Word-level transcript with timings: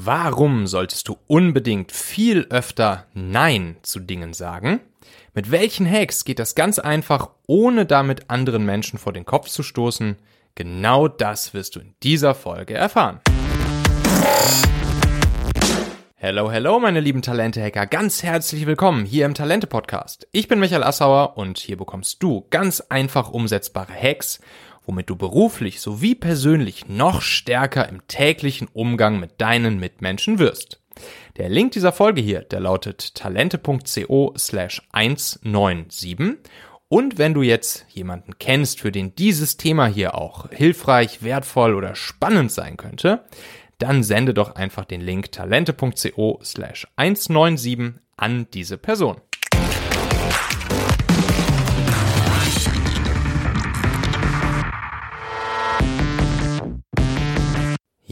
Warum 0.00 0.68
solltest 0.68 1.08
du 1.08 1.16
unbedingt 1.26 1.90
viel 1.90 2.46
öfter 2.50 3.06
Nein 3.14 3.78
zu 3.82 3.98
Dingen 3.98 4.32
sagen? 4.32 4.78
Mit 5.34 5.50
welchen 5.50 5.90
Hacks 5.90 6.24
geht 6.24 6.38
das 6.38 6.54
ganz 6.54 6.78
einfach, 6.78 7.30
ohne 7.48 7.84
damit 7.84 8.30
anderen 8.30 8.64
Menschen 8.64 9.00
vor 9.00 9.12
den 9.12 9.24
Kopf 9.26 9.48
zu 9.48 9.64
stoßen? 9.64 10.14
Genau 10.54 11.08
das 11.08 11.52
wirst 11.52 11.74
du 11.74 11.80
in 11.80 11.94
dieser 12.04 12.36
Folge 12.36 12.74
erfahren. 12.74 13.18
Hello, 16.14 16.50
hello, 16.50 16.78
meine 16.78 17.00
lieben 17.00 17.22
Talente-Hacker. 17.22 17.86
Ganz 17.86 18.22
herzlich 18.22 18.66
willkommen 18.66 19.04
hier 19.04 19.26
im 19.26 19.34
Talente-Podcast. 19.34 20.28
Ich 20.30 20.46
bin 20.46 20.60
Michael 20.60 20.84
Assauer 20.84 21.36
und 21.36 21.58
hier 21.58 21.76
bekommst 21.76 22.22
du 22.22 22.46
ganz 22.50 22.80
einfach 22.82 23.30
umsetzbare 23.30 23.92
Hacks, 23.92 24.40
womit 24.88 25.10
du 25.10 25.16
beruflich 25.16 25.80
sowie 25.80 26.14
persönlich 26.14 26.88
noch 26.88 27.20
stärker 27.20 27.88
im 27.88 28.06
täglichen 28.08 28.68
Umgang 28.72 29.20
mit 29.20 29.40
deinen 29.40 29.78
Mitmenschen 29.78 30.38
wirst. 30.38 30.80
Der 31.36 31.50
Link 31.50 31.72
dieser 31.72 31.92
Folge 31.92 32.22
hier, 32.22 32.40
der 32.40 32.60
lautet 32.60 33.14
talente.co 33.14 34.34
slash 34.36 34.82
197 34.92 36.38
und 36.88 37.18
wenn 37.18 37.34
du 37.34 37.42
jetzt 37.42 37.84
jemanden 37.90 38.38
kennst, 38.38 38.80
für 38.80 38.90
den 38.90 39.14
dieses 39.14 39.58
Thema 39.58 39.86
hier 39.86 40.14
auch 40.14 40.50
hilfreich, 40.50 41.22
wertvoll 41.22 41.74
oder 41.74 41.94
spannend 41.94 42.50
sein 42.50 42.78
könnte, 42.78 43.24
dann 43.76 44.02
sende 44.02 44.32
doch 44.32 44.54
einfach 44.54 44.86
den 44.86 45.02
Link 45.02 45.30
talente.co 45.30 46.40
slash 46.42 46.86
197 46.96 48.00
an 48.16 48.48
diese 48.52 48.78
Person. 48.78 49.20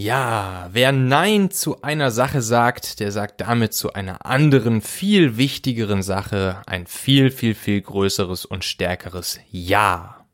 Ja, 0.07 0.69
wer 0.71 0.93
Nein 0.93 1.51
zu 1.51 1.83
einer 1.83 2.13
Sache 2.13 2.41
sagt, 2.41 3.01
der 3.01 3.11
sagt 3.11 3.41
damit 3.41 3.75
zu 3.75 3.93
einer 3.93 4.25
anderen, 4.25 4.81
viel 4.81 5.37
wichtigeren 5.37 6.01
Sache 6.01 6.63
ein 6.67 6.87
viel, 6.87 7.33
viel, 7.33 7.57
viel 7.57 7.81
größeres 7.81 8.45
und 8.45 8.65
stärkeres 8.65 9.41
Ja. 9.51 10.25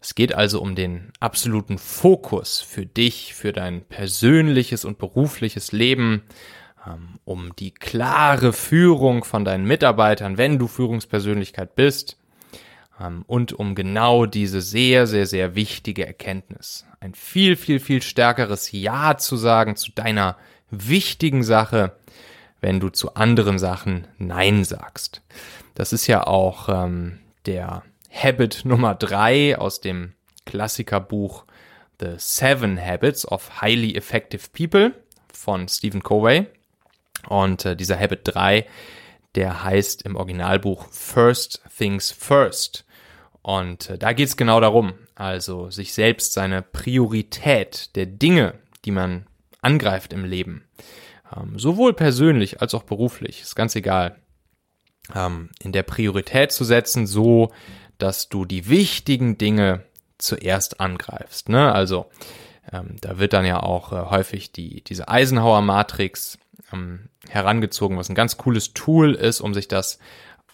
Es 0.00 0.16
geht 0.16 0.34
also 0.34 0.60
um 0.60 0.74
den 0.74 1.12
absoluten 1.20 1.78
Fokus 1.78 2.60
für 2.60 2.86
dich, 2.86 3.34
für 3.34 3.52
dein 3.52 3.82
persönliches 3.82 4.84
und 4.84 4.98
berufliches 4.98 5.70
Leben, 5.70 6.24
ähm, 6.84 7.20
um 7.24 7.54
die 7.54 7.70
klare 7.70 8.52
Führung 8.52 9.22
von 9.22 9.44
deinen 9.44 9.64
Mitarbeitern, 9.64 10.38
wenn 10.38 10.58
du 10.58 10.66
Führungspersönlichkeit 10.66 11.76
bist, 11.76 12.18
und 13.26 13.52
um 13.52 13.74
genau 13.74 14.26
diese 14.26 14.60
sehr, 14.60 15.06
sehr, 15.06 15.26
sehr 15.26 15.54
wichtige 15.54 16.06
Erkenntnis. 16.06 16.86
Ein 17.00 17.14
viel, 17.14 17.56
viel, 17.56 17.80
viel 17.80 18.02
stärkeres 18.02 18.72
Ja 18.72 19.16
zu 19.16 19.36
sagen 19.36 19.76
zu 19.76 19.92
deiner 19.92 20.36
wichtigen 20.70 21.42
Sache, 21.42 21.96
wenn 22.60 22.80
du 22.80 22.88
zu 22.88 23.14
anderen 23.14 23.58
Sachen 23.58 24.06
Nein 24.18 24.64
sagst. 24.64 25.22
Das 25.74 25.92
ist 25.92 26.06
ja 26.06 26.26
auch 26.26 26.68
ähm, 26.68 27.18
der 27.46 27.82
Habit 28.10 28.64
Nummer 28.64 28.94
drei 28.94 29.58
aus 29.58 29.80
dem 29.80 30.12
Klassikerbuch 30.46 31.44
The 32.00 32.14
Seven 32.18 32.80
Habits 32.80 33.26
of 33.26 33.60
Highly 33.60 33.96
Effective 33.96 34.48
People 34.52 34.94
von 35.32 35.68
Stephen 35.68 36.02
Covey. 36.02 36.46
Und 37.28 37.64
äh, 37.64 37.76
dieser 37.76 37.98
Habit 37.98 38.20
3, 38.24 38.66
der 39.34 39.64
heißt 39.64 40.02
im 40.02 40.16
Originalbuch 40.16 40.86
First 40.90 41.62
Things 41.76 42.10
First. 42.10 42.83
Und 43.44 43.90
äh, 43.90 43.98
da 43.98 44.14
geht 44.14 44.28
es 44.28 44.38
genau 44.38 44.58
darum, 44.58 44.94
also 45.14 45.70
sich 45.70 45.92
selbst 45.92 46.32
seine 46.32 46.62
Priorität 46.62 47.94
der 47.94 48.06
Dinge, 48.06 48.54
die 48.86 48.90
man 48.90 49.26
angreift 49.60 50.14
im 50.14 50.24
Leben, 50.24 50.64
ähm, 51.36 51.58
sowohl 51.58 51.92
persönlich 51.92 52.62
als 52.62 52.72
auch 52.72 52.84
beruflich, 52.84 53.42
ist 53.42 53.54
ganz 53.54 53.76
egal, 53.76 54.16
ähm, 55.14 55.50
in 55.62 55.72
der 55.72 55.82
Priorität 55.82 56.52
zu 56.52 56.64
setzen, 56.64 57.06
so 57.06 57.52
dass 57.98 58.30
du 58.30 58.46
die 58.46 58.70
wichtigen 58.70 59.36
Dinge 59.36 59.84
zuerst 60.16 60.80
angreifst. 60.80 61.50
Ne? 61.50 61.70
Also 61.70 62.06
ähm, 62.72 62.96
da 63.02 63.18
wird 63.18 63.34
dann 63.34 63.44
ja 63.44 63.62
auch 63.62 63.92
äh, 63.92 64.10
häufig 64.10 64.52
die, 64.52 64.82
diese 64.82 65.08
Eisenhower-Matrix 65.08 66.38
ähm, 66.72 67.10
herangezogen, 67.28 67.98
was 67.98 68.08
ein 68.08 68.14
ganz 68.14 68.38
cooles 68.38 68.72
Tool 68.72 69.12
ist, 69.12 69.42
um 69.42 69.52
sich 69.52 69.68
das 69.68 69.98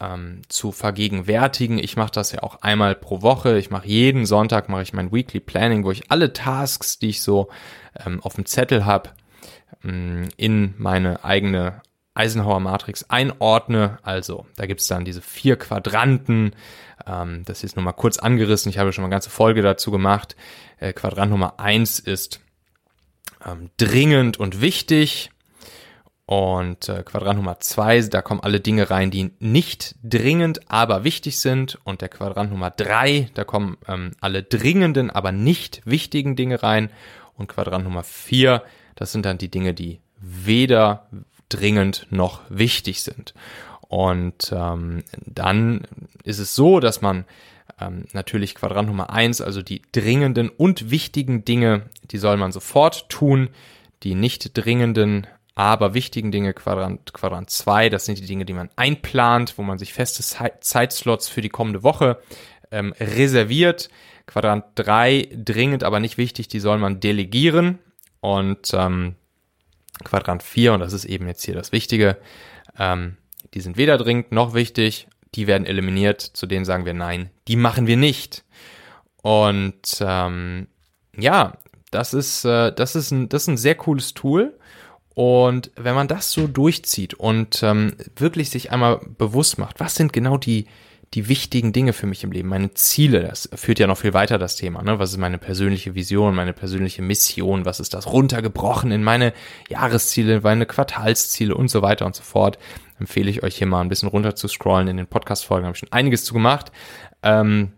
ähm, 0.00 0.42
zu 0.48 0.72
vergegenwärtigen. 0.72 1.78
Ich 1.78 1.96
mache 1.96 2.12
das 2.12 2.32
ja 2.32 2.42
auch 2.42 2.62
einmal 2.62 2.94
pro 2.94 3.22
Woche. 3.22 3.58
Ich 3.58 3.70
mache 3.70 3.86
jeden 3.86 4.26
Sonntag 4.26 4.68
mache 4.68 4.82
ich 4.82 4.92
mein 4.92 5.12
Weekly 5.12 5.40
Planning, 5.40 5.84
wo 5.84 5.90
ich 5.90 6.10
alle 6.10 6.32
Tasks, 6.32 6.98
die 6.98 7.10
ich 7.10 7.22
so 7.22 7.48
ähm, 8.04 8.20
auf 8.22 8.34
dem 8.34 8.46
Zettel 8.46 8.86
habe, 8.86 9.10
ähm, 9.84 10.28
in 10.36 10.74
meine 10.78 11.24
eigene 11.24 11.82
Eisenhower 12.14 12.60
Matrix 12.60 13.08
einordne. 13.08 13.98
Also 14.02 14.46
da 14.56 14.66
gibt's 14.66 14.86
dann 14.86 15.04
diese 15.04 15.22
vier 15.22 15.56
Quadranten. 15.56 16.52
Ähm, 17.06 17.44
das 17.44 17.62
ist 17.62 17.76
nur 17.76 17.84
mal 17.84 17.92
kurz 17.92 18.18
angerissen. 18.18 18.70
Ich 18.70 18.78
habe 18.78 18.92
schon 18.92 19.02
mal 19.02 19.06
eine 19.06 19.14
ganze 19.14 19.30
Folge 19.30 19.62
dazu 19.62 19.90
gemacht. 19.90 20.36
Äh, 20.78 20.92
Quadrant 20.92 21.30
Nummer 21.30 21.60
eins 21.60 21.98
ist 21.98 22.40
ähm, 23.46 23.70
dringend 23.76 24.38
und 24.38 24.60
wichtig. 24.60 25.30
Und 26.30 26.88
äh, 26.88 27.02
Quadrant 27.02 27.38
Nummer 27.38 27.58
zwei, 27.58 28.00
da 28.02 28.22
kommen 28.22 28.40
alle 28.40 28.60
Dinge 28.60 28.88
rein, 28.88 29.10
die 29.10 29.32
nicht 29.40 29.96
dringend, 30.04 30.70
aber 30.70 31.02
wichtig 31.02 31.40
sind. 31.40 31.80
Und 31.82 32.02
der 32.02 32.08
Quadrant 32.08 32.52
Nummer 32.52 32.70
drei, 32.70 33.28
da 33.34 33.42
kommen 33.42 33.78
ähm, 33.88 34.12
alle 34.20 34.44
dringenden, 34.44 35.10
aber 35.10 35.32
nicht 35.32 35.82
wichtigen 35.86 36.36
Dinge 36.36 36.62
rein. 36.62 36.90
Und 37.34 37.48
Quadrant 37.48 37.82
Nummer 37.82 38.04
vier, 38.04 38.62
das 38.94 39.10
sind 39.10 39.26
dann 39.26 39.38
die 39.38 39.50
Dinge, 39.50 39.74
die 39.74 39.98
weder 40.20 41.08
dringend 41.48 42.06
noch 42.10 42.42
wichtig 42.48 43.02
sind. 43.02 43.34
Und 43.88 44.52
ähm, 44.52 45.02
dann 45.26 45.82
ist 46.22 46.38
es 46.38 46.54
so, 46.54 46.78
dass 46.78 47.02
man 47.02 47.24
ähm, 47.80 48.04
natürlich 48.12 48.54
Quadrant 48.54 48.86
Nummer 48.86 49.10
eins, 49.10 49.40
also 49.40 49.62
die 49.62 49.82
dringenden 49.90 50.48
und 50.48 50.92
wichtigen 50.92 51.44
Dinge, 51.44 51.86
die 52.12 52.18
soll 52.18 52.36
man 52.36 52.52
sofort 52.52 53.08
tun. 53.08 53.48
Die 54.04 54.14
nicht 54.14 54.56
dringenden, 54.56 55.26
aber 55.60 55.92
wichtigen 55.92 56.32
Dinge, 56.32 56.54
Quadrant, 56.54 57.12
Quadrant 57.12 57.50
2, 57.50 57.90
das 57.90 58.06
sind 58.06 58.18
die 58.18 58.24
Dinge, 58.24 58.46
die 58.46 58.54
man 58.54 58.70
einplant, 58.76 59.58
wo 59.58 59.62
man 59.62 59.78
sich 59.78 59.92
feste 59.92 60.22
Zeitslots 60.22 61.28
für 61.28 61.42
die 61.42 61.50
kommende 61.50 61.82
Woche 61.82 62.18
ähm, 62.70 62.94
reserviert. 62.98 63.90
Quadrant 64.24 64.64
3, 64.76 65.28
dringend, 65.34 65.84
aber 65.84 66.00
nicht 66.00 66.16
wichtig, 66.16 66.48
die 66.48 66.60
soll 66.60 66.78
man 66.78 67.00
delegieren. 67.00 67.78
Und 68.20 68.70
ähm, 68.72 69.16
Quadrant 70.02 70.42
4, 70.42 70.72
und 70.72 70.80
das 70.80 70.94
ist 70.94 71.04
eben 71.04 71.26
jetzt 71.26 71.44
hier 71.44 71.52
das 71.52 71.72
Wichtige, 71.72 72.16
ähm, 72.78 73.18
die 73.52 73.60
sind 73.60 73.76
weder 73.76 73.98
dringend 73.98 74.32
noch 74.32 74.54
wichtig, 74.54 75.08
die 75.34 75.46
werden 75.46 75.66
eliminiert, 75.66 76.22
zu 76.22 76.46
denen 76.46 76.64
sagen 76.64 76.86
wir 76.86 76.94
nein, 76.94 77.28
die 77.48 77.56
machen 77.56 77.86
wir 77.86 77.98
nicht. 77.98 78.44
Und 79.20 79.98
ähm, 80.00 80.68
ja, 81.18 81.58
das 81.90 82.14
ist, 82.14 82.46
äh, 82.46 82.72
das, 82.72 82.96
ist 82.96 83.10
ein, 83.10 83.28
das 83.28 83.42
ist 83.42 83.48
ein 83.48 83.56
sehr 83.58 83.74
cooles 83.74 84.14
Tool. 84.14 84.56
Und 85.20 85.70
wenn 85.76 85.94
man 85.94 86.08
das 86.08 86.32
so 86.32 86.46
durchzieht 86.46 87.12
und 87.12 87.62
ähm, 87.62 87.92
wirklich 88.16 88.48
sich 88.48 88.72
einmal 88.72 89.00
bewusst 89.18 89.58
macht, 89.58 89.78
was 89.78 89.94
sind 89.94 90.14
genau 90.14 90.38
die, 90.38 90.64
die 91.12 91.28
wichtigen 91.28 91.74
Dinge 91.74 91.92
für 91.92 92.06
mich 92.06 92.24
im 92.24 92.32
Leben, 92.32 92.48
meine 92.48 92.72
Ziele, 92.72 93.20
das 93.20 93.46
führt 93.54 93.78
ja 93.78 93.86
noch 93.86 93.98
viel 93.98 94.14
weiter 94.14 94.38
das 94.38 94.56
Thema, 94.56 94.82
ne? 94.82 94.98
Was 94.98 95.10
ist 95.10 95.18
meine 95.18 95.36
persönliche 95.36 95.94
Vision, 95.94 96.34
meine 96.34 96.54
persönliche 96.54 97.02
Mission, 97.02 97.66
was 97.66 97.80
ist 97.80 97.92
das 97.92 98.06
runtergebrochen 98.06 98.92
in 98.92 99.04
meine 99.04 99.34
Jahresziele, 99.68 100.40
meine 100.40 100.64
Quartalsziele 100.64 101.54
und 101.54 101.68
so 101.68 101.82
weiter 101.82 102.06
und 102.06 102.14
so 102.14 102.22
fort. 102.22 102.58
Empfehle 102.98 103.28
ich 103.28 103.42
euch 103.42 103.56
hier 103.56 103.66
mal 103.66 103.82
ein 103.82 103.90
bisschen 103.90 104.08
runter 104.08 104.36
zu 104.36 104.48
scrollen 104.48 104.88
in 104.88 104.96
den 104.96 105.06
Podcast-Folgen, 105.06 105.66
habe 105.66 105.74
ich 105.74 105.80
schon 105.80 105.92
einiges 105.92 106.24
zu 106.24 106.32
gemacht. 106.32 106.72
Ähm, 107.22 107.72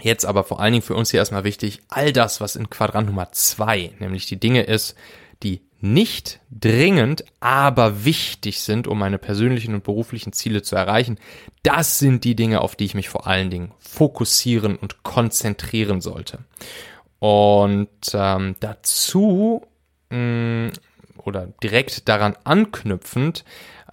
Jetzt 0.00 0.26
aber 0.26 0.44
vor 0.44 0.60
allen 0.60 0.74
Dingen 0.74 0.84
für 0.84 0.94
uns 0.94 1.10
hier 1.10 1.18
erstmal 1.18 1.42
wichtig, 1.42 1.80
all 1.88 2.12
das, 2.12 2.40
was 2.40 2.54
in 2.54 2.70
Quadrant 2.70 3.08
Nummer 3.08 3.32
zwei, 3.32 3.90
nämlich 3.98 4.26
die 4.26 4.38
Dinge 4.38 4.62
ist, 4.62 4.94
die 5.42 5.62
nicht 5.80 6.40
dringend, 6.50 7.24
aber 7.40 8.04
wichtig 8.04 8.62
sind, 8.62 8.88
um 8.88 8.98
meine 8.98 9.18
persönlichen 9.18 9.74
und 9.74 9.84
beruflichen 9.84 10.32
Ziele 10.32 10.62
zu 10.62 10.74
erreichen, 10.74 11.18
das 11.62 11.98
sind 11.98 12.24
die 12.24 12.34
Dinge, 12.34 12.60
auf 12.60 12.74
die 12.74 12.84
ich 12.84 12.94
mich 12.94 13.08
vor 13.08 13.26
allen 13.26 13.50
Dingen 13.50 13.72
fokussieren 13.78 14.76
und 14.76 15.04
konzentrieren 15.04 16.00
sollte. 16.00 16.40
Und 17.20 17.88
ähm, 18.12 18.56
dazu 18.60 19.62
mh, 20.10 20.18
mm, 20.18 20.72
oder 21.24 21.48
direkt 21.62 22.08
daran 22.08 22.36
anknüpfend 22.44 23.44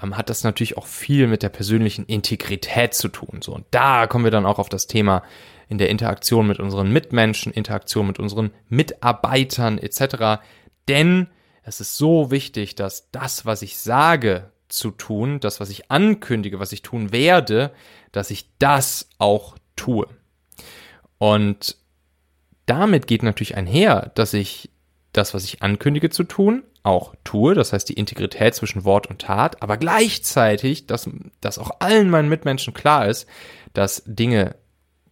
ähm, 0.01 0.17
hat 0.17 0.29
das 0.29 0.43
natürlich 0.43 0.77
auch 0.77 0.87
viel 0.87 1.27
mit 1.27 1.43
der 1.43 1.49
persönlichen 1.49 2.05
Integrität 2.05 2.93
zu 2.93 3.09
tun. 3.09 3.41
So 3.41 3.53
und 3.53 3.65
da 3.71 4.07
kommen 4.07 4.23
wir 4.23 4.31
dann 4.31 4.45
auch 4.45 4.59
auf 4.59 4.69
das 4.69 4.87
Thema 4.87 5.23
in 5.67 5.77
der 5.77 5.89
Interaktion 5.89 6.47
mit 6.47 6.59
unseren 6.59 6.91
Mitmenschen, 6.91 7.51
Interaktion 7.51 8.07
mit 8.07 8.19
unseren 8.19 8.51
Mitarbeitern 8.69 9.77
etc. 9.79 10.41
Denn 10.87 11.27
es 11.65 11.81
ist 11.81 11.97
so 11.97 12.29
wichtig, 12.29 12.75
dass 12.75 13.09
das, 13.11 13.45
was 13.45 13.63
ich 13.63 13.77
sage 13.77 14.51
zu 14.67 14.91
tun, 14.91 15.39
das, 15.39 15.59
was 15.59 15.69
ich 15.69 15.89
ankündige, 15.89 16.59
was 16.59 16.71
ich 16.71 16.83
tun 16.83 17.11
werde, 17.11 17.71
dass 18.11 18.29
ich 18.29 18.49
das 18.59 19.09
auch 19.17 19.57
tue. 19.75 20.07
Und 21.17 21.75
damit 22.67 23.07
geht 23.07 23.23
natürlich 23.23 23.57
einher, 23.57 24.11
dass 24.13 24.33
ich 24.33 24.69
das, 25.11 25.33
was 25.33 25.43
ich 25.43 25.63
ankündige 25.63 26.11
zu 26.11 26.23
tun, 26.23 26.63
auch 26.83 27.15
tue, 27.23 27.55
das 27.55 27.73
heißt 27.73 27.89
die 27.89 27.93
Integrität 27.93 28.53
zwischen 28.53 28.83
Wort 28.83 29.07
und 29.07 29.21
Tat, 29.21 29.63
aber 29.63 29.77
gleichzeitig, 29.77 30.85
dass, 30.85 31.09
dass 31.41 31.57
auch 31.57 31.79
allen 31.79 32.11
meinen 32.11 32.29
Mitmenschen 32.29 32.75
klar 32.75 33.07
ist, 33.07 33.27
dass 33.73 34.03
Dinge, 34.05 34.55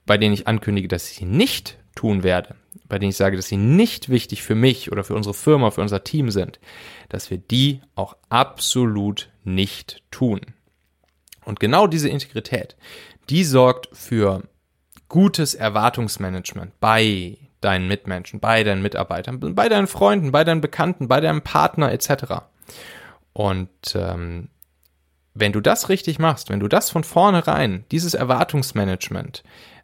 bei 0.05 0.19
denen 0.19 0.35
ich 0.35 0.47
ankündige, 0.47 0.87
dass 0.87 1.09
ich 1.09 1.17
sie 1.17 1.25
nicht 1.25 1.79
tun 1.95 2.23
werde, 2.23 2.55
bei 2.87 2.99
denen 2.99 3.11
ich 3.11 3.17
sage, 3.17 3.35
dass 3.35 3.47
sie 3.47 3.57
nicht 3.57 4.09
wichtig 4.09 4.43
für 4.43 4.55
mich 4.55 4.91
oder 4.91 5.03
für 5.03 5.15
unsere 5.15 5.33
Firma, 5.33 5.71
für 5.71 5.81
unser 5.81 6.03
Team 6.03 6.31
sind, 6.31 6.59
dass 7.09 7.29
wir 7.29 7.37
die 7.37 7.81
auch 7.95 8.15
absolut 8.29 9.29
nicht 9.43 10.01
tun. 10.11 10.41
Und 11.45 11.59
genau 11.59 11.87
diese 11.87 12.09
Integrität, 12.09 12.75
die 13.29 13.43
sorgt 13.43 13.89
für 13.91 14.43
gutes 15.09 15.53
Erwartungsmanagement 15.53 16.79
bei 16.79 17.37
deinen 17.61 17.87
Mitmenschen, 17.87 18.39
bei 18.39 18.63
deinen 18.63 18.81
Mitarbeitern, 18.81 19.39
bei 19.39 19.69
deinen 19.69 19.87
Freunden, 19.87 20.31
bei 20.31 20.43
deinen 20.43 20.61
Bekannten, 20.61 21.07
bei 21.07 21.21
deinem 21.21 21.41
Partner 21.41 21.91
etc. 21.91 22.43
Und 23.31 23.69
ähm, 23.95 24.49
wenn 25.33 25.51
du 25.51 25.61
das 25.61 25.89
richtig 25.89 26.19
machst, 26.19 26.49
wenn 26.49 26.59
du 26.59 26.67
das 26.67 26.89
von 26.89 27.03
vornherein, 27.03 27.85
dieses 27.91 28.13
Erwartungsmanagement 28.13 29.43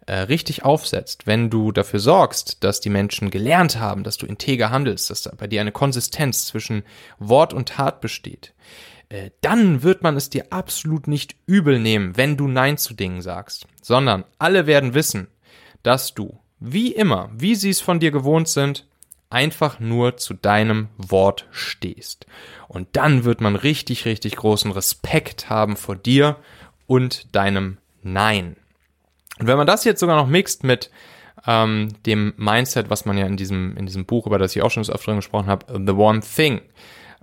äh, 0.09 0.21
richtig 0.21 0.65
aufsetzt, 0.65 1.27
wenn 1.27 1.51
du 1.51 1.71
dafür 1.71 2.00
sorgst, 2.00 2.63
dass 2.63 2.81
die 2.81 2.89
Menschen 2.89 3.29
gelernt 3.29 3.79
haben, 3.79 4.03
dass 4.03 4.17
du 4.17 4.25
integer 4.25 4.71
handelst, 4.71 5.11
dass 5.11 5.21
da 5.21 5.31
bei 5.38 5.45
dir 5.45 5.61
eine 5.61 5.71
Konsistenz 5.71 6.47
zwischen 6.47 6.81
Wort 7.19 7.53
und 7.53 7.69
Tat 7.69 8.01
besteht, 8.01 8.56
äh, 9.09 9.29
dann 9.41 9.83
wird 9.83 10.01
man 10.01 10.17
es 10.17 10.31
dir 10.31 10.47
absolut 10.50 11.07
nicht 11.07 11.35
übel 11.45 11.77
nehmen, 11.77 12.17
wenn 12.17 12.38
du 12.38 12.47
Nein 12.47 12.79
zu 12.79 12.95
Dingen 12.95 13.21
sagst, 13.21 13.67
sondern 13.83 14.25
alle 14.39 14.65
werden 14.65 14.95
wissen, 14.95 15.27
dass 15.83 16.15
du 16.15 16.39
wie 16.59 16.91
immer, 16.91 17.29
wie 17.38 17.53
sie 17.53 17.69
es 17.69 17.79
von 17.79 18.00
dir 18.00 18.09
gewohnt 18.09 18.47
sind, 18.47 18.88
einfach 19.29 19.79
nur 19.79 20.17
zu 20.17 20.33
deinem 20.33 20.89
Wort 20.97 21.45
stehst. 21.51 22.25
Und 22.67 22.88
dann 22.94 23.25
wird 23.25 23.41
man 23.41 23.56
richtig, 23.56 24.06
richtig 24.06 24.38
großen 24.38 24.71
Respekt 24.71 25.51
haben 25.51 25.77
vor 25.77 25.95
dir 25.95 26.38
und 26.88 27.35
deinem 27.35 27.77
Nein. 28.01 28.56
Und 29.39 29.47
wenn 29.47 29.57
man 29.57 29.68
das 29.68 29.83
jetzt 29.83 30.00
sogar 30.00 30.18
noch 30.18 30.27
mixt 30.27 30.63
mit 30.63 30.91
ähm, 31.47 31.89
dem 32.06 32.33
Mindset, 32.38 32.89
was 32.89 33.06
man 33.06 33.18
ja 33.18 33.25
in 33.25 33.38
diesem, 33.38 33.77
in 33.77 33.86
diesem 33.86 34.06
Buch, 34.06 34.27
über 34.27 34.38
das 34.38 34.56
ich 34.56 34.62
auch 34.62 34.71
schon 34.71 34.83
des 34.83 34.91
Öfteren 34.91 35.18
gesprochen 35.18 35.47
habe, 35.47 35.65
The 35.86 35.94
One 35.94 36.19
Thing, 36.19 36.62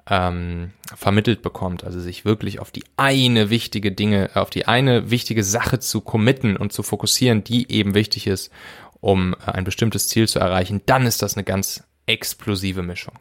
ähm, 0.08 0.70
vermittelt 0.94 1.42
bekommt, 1.42 1.82
also 1.82 1.98
sich 1.98 2.24
wirklich 2.24 2.60
auf 2.60 2.70
die 2.70 2.84
eine 2.96 3.50
wichtige 3.50 3.90
Dinge, 3.90 4.30
auf 4.34 4.50
die 4.50 4.68
eine 4.68 5.10
wichtige 5.10 5.42
Sache 5.42 5.80
zu 5.80 6.00
committen 6.00 6.56
und 6.56 6.72
zu 6.72 6.84
fokussieren, 6.84 7.42
die 7.42 7.70
eben 7.72 7.94
wichtig 7.94 8.28
ist 8.28 8.52
um 9.00 9.34
äh, 9.34 9.52
ein 9.52 9.64
bestimmtes 9.64 10.08
Ziel 10.08 10.28
zu 10.28 10.38
erreichen, 10.38 10.82
dann 10.86 11.06
ist 11.06 11.22
das 11.22 11.36
eine 11.36 11.44
ganz 11.44 11.84
explosive 12.06 12.82
Mischung. 12.82 13.14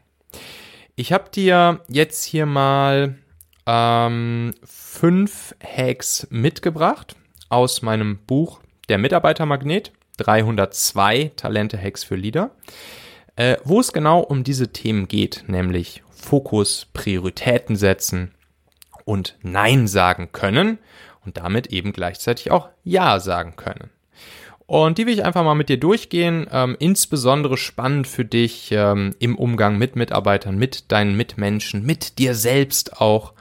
Ich 0.95 1.11
habe 1.11 1.29
dir 1.29 1.81
jetzt 1.87 2.23
hier 2.23 2.45
mal 2.45 3.19
ähm, 3.65 4.53
fünf 4.63 5.55
Hacks 5.63 6.27
mitgebracht 6.29 7.15
aus 7.49 7.81
meinem 7.81 8.17
Buch 8.17 8.61
Der 8.89 8.97
Mitarbeitermagnet, 8.97 9.91
302 10.17 11.31
Talente-Hacks 11.35 12.03
für 12.03 12.15
Leader, 12.15 12.51
äh, 13.35 13.57
wo 13.63 13.79
es 13.79 13.93
genau 13.93 14.19
um 14.19 14.43
diese 14.43 14.71
Themen 14.71 15.07
geht, 15.07 15.43
nämlich 15.47 16.03
Fokus, 16.11 16.87
Prioritäten 16.93 17.75
setzen 17.75 18.33
und 19.05 19.37
Nein 19.41 19.87
sagen 19.87 20.29
können 20.31 20.79
und 21.25 21.37
damit 21.37 21.67
eben 21.67 21.93
gleichzeitig 21.93 22.51
auch 22.51 22.69
Ja 22.83 23.19
sagen 23.19 23.55
können. 23.55 23.89
Und 24.67 24.97
die 24.97 25.05
will 25.05 25.13
ich 25.13 25.23
einfach 25.23 25.43
mal 25.43 25.53
mit 25.53 25.69
dir 25.69 25.79
durchgehen. 25.79 26.47
Ähm, 26.51 26.75
insbesondere 26.79 27.57
spannend 27.57 28.07
für 28.07 28.25
dich 28.25 28.71
ähm, 28.71 29.15
im 29.19 29.37
Umgang 29.37 29.77
mit 29.77 29.95
Mitarbeitern, 29.95 30.57
mit 30.57 30.91
deinen 30.91 31.15
Mitmenschen, 31.15 31.85
mit 31.85 32.17
dir 32.17 32.33
selbst 32.33 32.99
auch. 32.99 33.33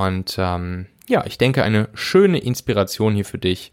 Und 0.00 0.36
ähm, 0.38 0.86
ja, 1.08 1.26
ich 1.26 1.36
denke, 1.36 1.62
eine 1.62 1.90
schöne 1.92 2.38
Inspiration 2.38 3.14
hier 3.14 3.26
für 3.26 3.36
dich, 3.36 3.70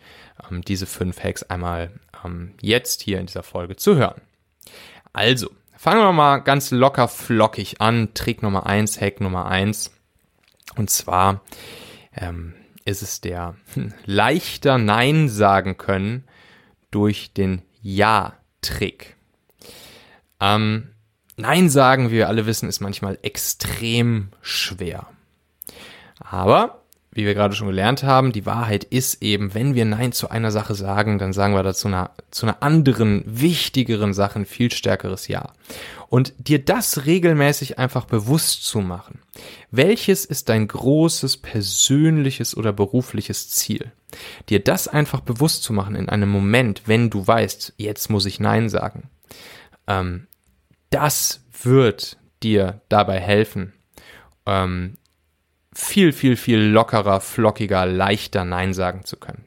ähm, 0.52 0.62
diese 0.62 0.86
fünf 0.86 1.24
Hacks 1.24 1.44
einmal 1.44 1.90
ähm, 2.26 2.54
jetzt 2.60 3.02
hier 3.02 3.22
in 3.22 3.28
dieser 3.28 3.44
Folge 3.44 3.78
zu 3.78 3.96
hören. 3.96 4.20
Also, 5.14 5.50
fangen 5.78 6.02
wir 6.02 6.12
mal 6.12 6.40
ganz 6.40 6.72
locker 6.72 7.08
flockig 7.08 7.80
an. 7.80 8.14
Trick 8.14 8.44
Nummer 8.44 8.66
eins, 8.66 9.00
Hack 9.00 9.22
Nummer 9.22 9.46
eins. 9.46 9.94
Und 10.76 10.90
zwar 10.90 11.44
ähm, 12.14 12.56
ist 12.84 13.04
es 13.04 13.22
der 13.22 13.56
leichter 14.06 14.78
Nein 14.78 15.30
sagen 15.30 15.78
können 15.78 16.26
durch 16.92 17.32
den 17.32 17.62
Ja-Trick. 17.82 19.16
Ähm, 20.42 20.90
Nein 21.38 21.70
sagen, 21.70 22.10
wie 22.10 22.16
wir 22.16 22.28
alle 22.28 22.48
wissen, 22.48 22.68
ist 22.68 22.82
manchmal 22.82 23.18
extrem 23.22 24.32
schwer. 24.42 25.08
Aber, 26.20 26.82
wie 27.12 27.26
wir 27.26 27.34
gerade 27.34 27.56
schon 27.56 27.68
gelernt 27.68 28.04
haben, 28.04 28.32
die 28.32 28.46
Wahrheit 28.46 28.84
ist 28.84 29.22
eben, 29.22 29.54
wenn 29.54 29.76
wir 29.76 29.86
Nein 29.86 30.12
zu 30.12 30.30
einer 30.30 30.52
Sache 30.52 30.76
sagen, 30.76 31.18
dann 31.18 31.34
sagen 31.34 31.54
wir 31.54 31.64
dazu 31.64 31.88
einer, 31.88 32.12
zu 32.32 32.46
einer 32.46 32.62
anderen, 32.62 33.24
wichtigeren 33.26 34.14
Sache 34.14 34.40
ein 34.40 34.46
viel 34.46 34.72
stärkeres 34.72 35.28
Ja 35.28 35.54
und 36.10 36.34
dir 36.38 36.64
das 36.64 37.06
regelmäßig 37.06 37.80
einfach 37.80 38.06
bewusst 38.06 38.66
zu 38.66 38.80
machen. 38.80 39.20
Welches 39.72 40.26
ist 40.26 40.50
dein 40.50 40.68
großes 40.68 41.38
persönliches 41.38 42.56
oder 42.56 42.72
berufliches 42.72 43.50
Ziel? 43.50 43.92
Dir 44.50 44.64
das 44.64 44.88
einfach 44.88 45.22
bewusst 45.22 45.64
zu 45.64 45.74
machen 45.74 45.96
in 45.96 46.10
einem 46.10 46.30
Moment, 46.30 46.84
wenn 46.86 47.10
du 47.10 47.26
weißt, 47.26 47.74
jetzt 47.78 48.10
muss 48.10 48.26
ich 48.26 48.40
Nein 48.40 48.70
sagen. 48.70 49.10
Ähm, 49.88 50.28
das 50.90 51.42
wird 51.62 52.18
dir 52.42 52.82
dabei 52.88 53.20
helfen, 53.20 53.74
ähm, 54.46 54.98
viel, 55.78 56.12
viel, 56.12 56.36
viel 56.36 56.60
lockerer, 56.60 57.22
flockiger, 57.22 57.86
leichter 57.86 58.44
Nein 58.44 58.74
sagen 58.74 59.06
zu 59.06 59.16
können. 59.16 59.46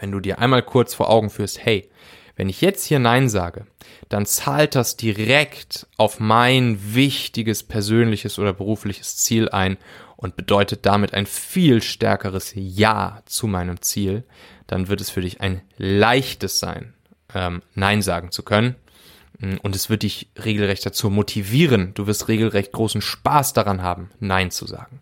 Wenn 0.00 0.10
du 0.10 0.18
dir 0.18 0.38
einmal 0.38 0.62
kurz 0.62 0.94
vor 0.94 1.10
Augen 1.10 1.28
führst, 1.28 1.62
hey, 1.62 1.90
wenn 2.36 2.48
ich 2.48 2.62
jetzt 2.62 2.84
hier 2.86 2.98
Nein 2.98 3.28
sage, 3.28 3.66
dann 4.08 4.24
zahlt 4.24 4.74
das 4.74 4.96
direkt 4.96 5.86
auf 5.98 6.20
mein 6.20 6.94
wichtiges 6.94 7.62
persönliches 7.62 8.38
oder 8.38 8.54
berufliches 8.54 9.18
Ziel 9.18 9.50
ein 9.50 9.76
und 10.16 10.36
bedeutet 10.36 10.86
damit 10.86 11.12
ein 11.12 11.26
viel 11.26 11.82
stärkeres 11.82 12.52
Ja 12.54 13.22
zu 13.26 13.46
meinem 13.46 13.82
Ziel, 13.82 14.24
dann 14.66 14.88
wird 14.88 15.02
es 15.02 15.10
für 15.10 15.20
dich 15.20 15.42
ein 15.42 15.60
leichtes 15.76 16.58
sein, 16.58 16.94
ähm, 17.34 17.62
Nein 17.74 18.00
sagen 18.00 18.32
zu 18.32 18.42
können. 18.42 18.74
Mm, 19.38 19.56
und 19.62 19.76
es 19.76 19.90
wird 19.90 20.02
dich 20.02 20.28
regelrecht 20.42 20.84
dazu 20.86 21.10
motivieren. 21.10 21.92
Du 21.92 22.06
wirst 22.06 22.28
regelrecht 22.28 22.72
großen 22.72 23.02
Spaß 23.02 23.52
daran 23.52 23.82
haben, 23.82 24.10
Nein 24.18 24.50
zu 24.50 24.66
sagen. 24.66 25.00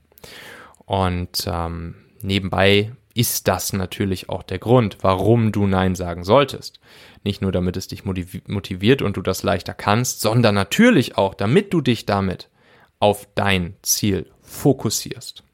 Und 0.86 1.46
ähm, 1.46 1.94
nebenbei 2.22 2.92
ist 3.14 3.48
das 3.48 3.72
natürlich 3.72 4.28
auch 4.28 4.42
der 4.42 4.58
Grund, 4.58 4.98
warum 5.02 5.52
du 5.52 5.66
Nein 5.66 5.94
sagen 5.94 6.24
solltest. 6.24 6.80
Nicht 7.22 7.40
nur 7.40 7.52
damit 7.52 7.76
es 7.76 7.88
dich 7.88 8.04
motiviert 8.04 9.02
und 9.02 9.16
du 9.16 9.22
das 9.22 9.44
leichter 9.44 9.72
kannst, 9.72 10.20
sondern 10.20 10.54
natürlich 10.54 11.16
auch, 11.16 11.32
damit 11.34 11.72
du 11.72 11.80
dich 11.80 12.04
damit 12.06 12.50
auf 12.98 13.28
dein 13.34 13.76
Ziel 13.82 14.30
fokussierst. 14.42 15.44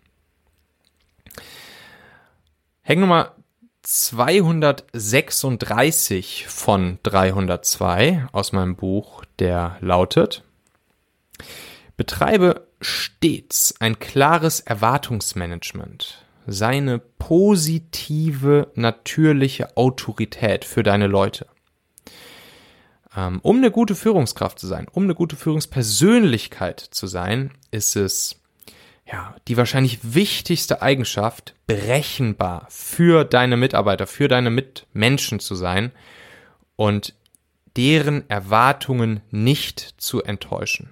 Hack 2.83 2.99
Nummer 2.99 3.35
236 3.83 6.47
von 6.49 6.99
302 7.02 8.26
aus 8.33 8.52
meinem 8.52 8.76
Buch, 8.76 9.25
der 9.38 9.76
lautet, 9.80 10.45
betreibe 11.97 12.66
stets 12.80 13.75
ein 13.80 13.99
klares 13.99 14.60
Erwartungsmanagement 14.60 16.25
seine 16.46 16.99
positive, 16.99 18.72
natürliche 18.75 19.76
Autorität 19.76 20.64
für 20.64 20.82
deine 20.82 21.06
Leute. 21.06 21.46
Ähm, 23.16 23.40
um 23.42 23.58
eine 23.58 23.70
gute 23.70 23.94
Führungskraft 23.94 24.58
zu 24.58 24.66
sein, 24.66 24.87
um 24.90 25.04
eine 25.04 25.14
gute 25.14 25.37
Führungspersönlichkeit 25.37 26.80
zu 26.80 27.06
sein, 27.06 27.52
ist 27.70 27.96
es 27.96 28.40
ja, 29.10 29.34
die 29.49 29.56
wahrscheinlich 29.56 30.14
wichtigste 30.14 30.82
Eigenschaft, 30.82 31.54
berechenbar 31.66 32.66
für 32.68 33.25
deine 33.25 33.56
Mitarbeiter, 33.56 34.06
für 34.06 34.28
deine 34.28 34.50
Mitmenschen 34.50 35.40
zu 35.40 35.54
sein 35.56 35.90
und 36.76 37.14
deren 37.76 38.28
Erwartungen 38.30 39.20
nicht 39.30 39.94
zu 39.99 40.22
enttäuschen. 40.22 40.90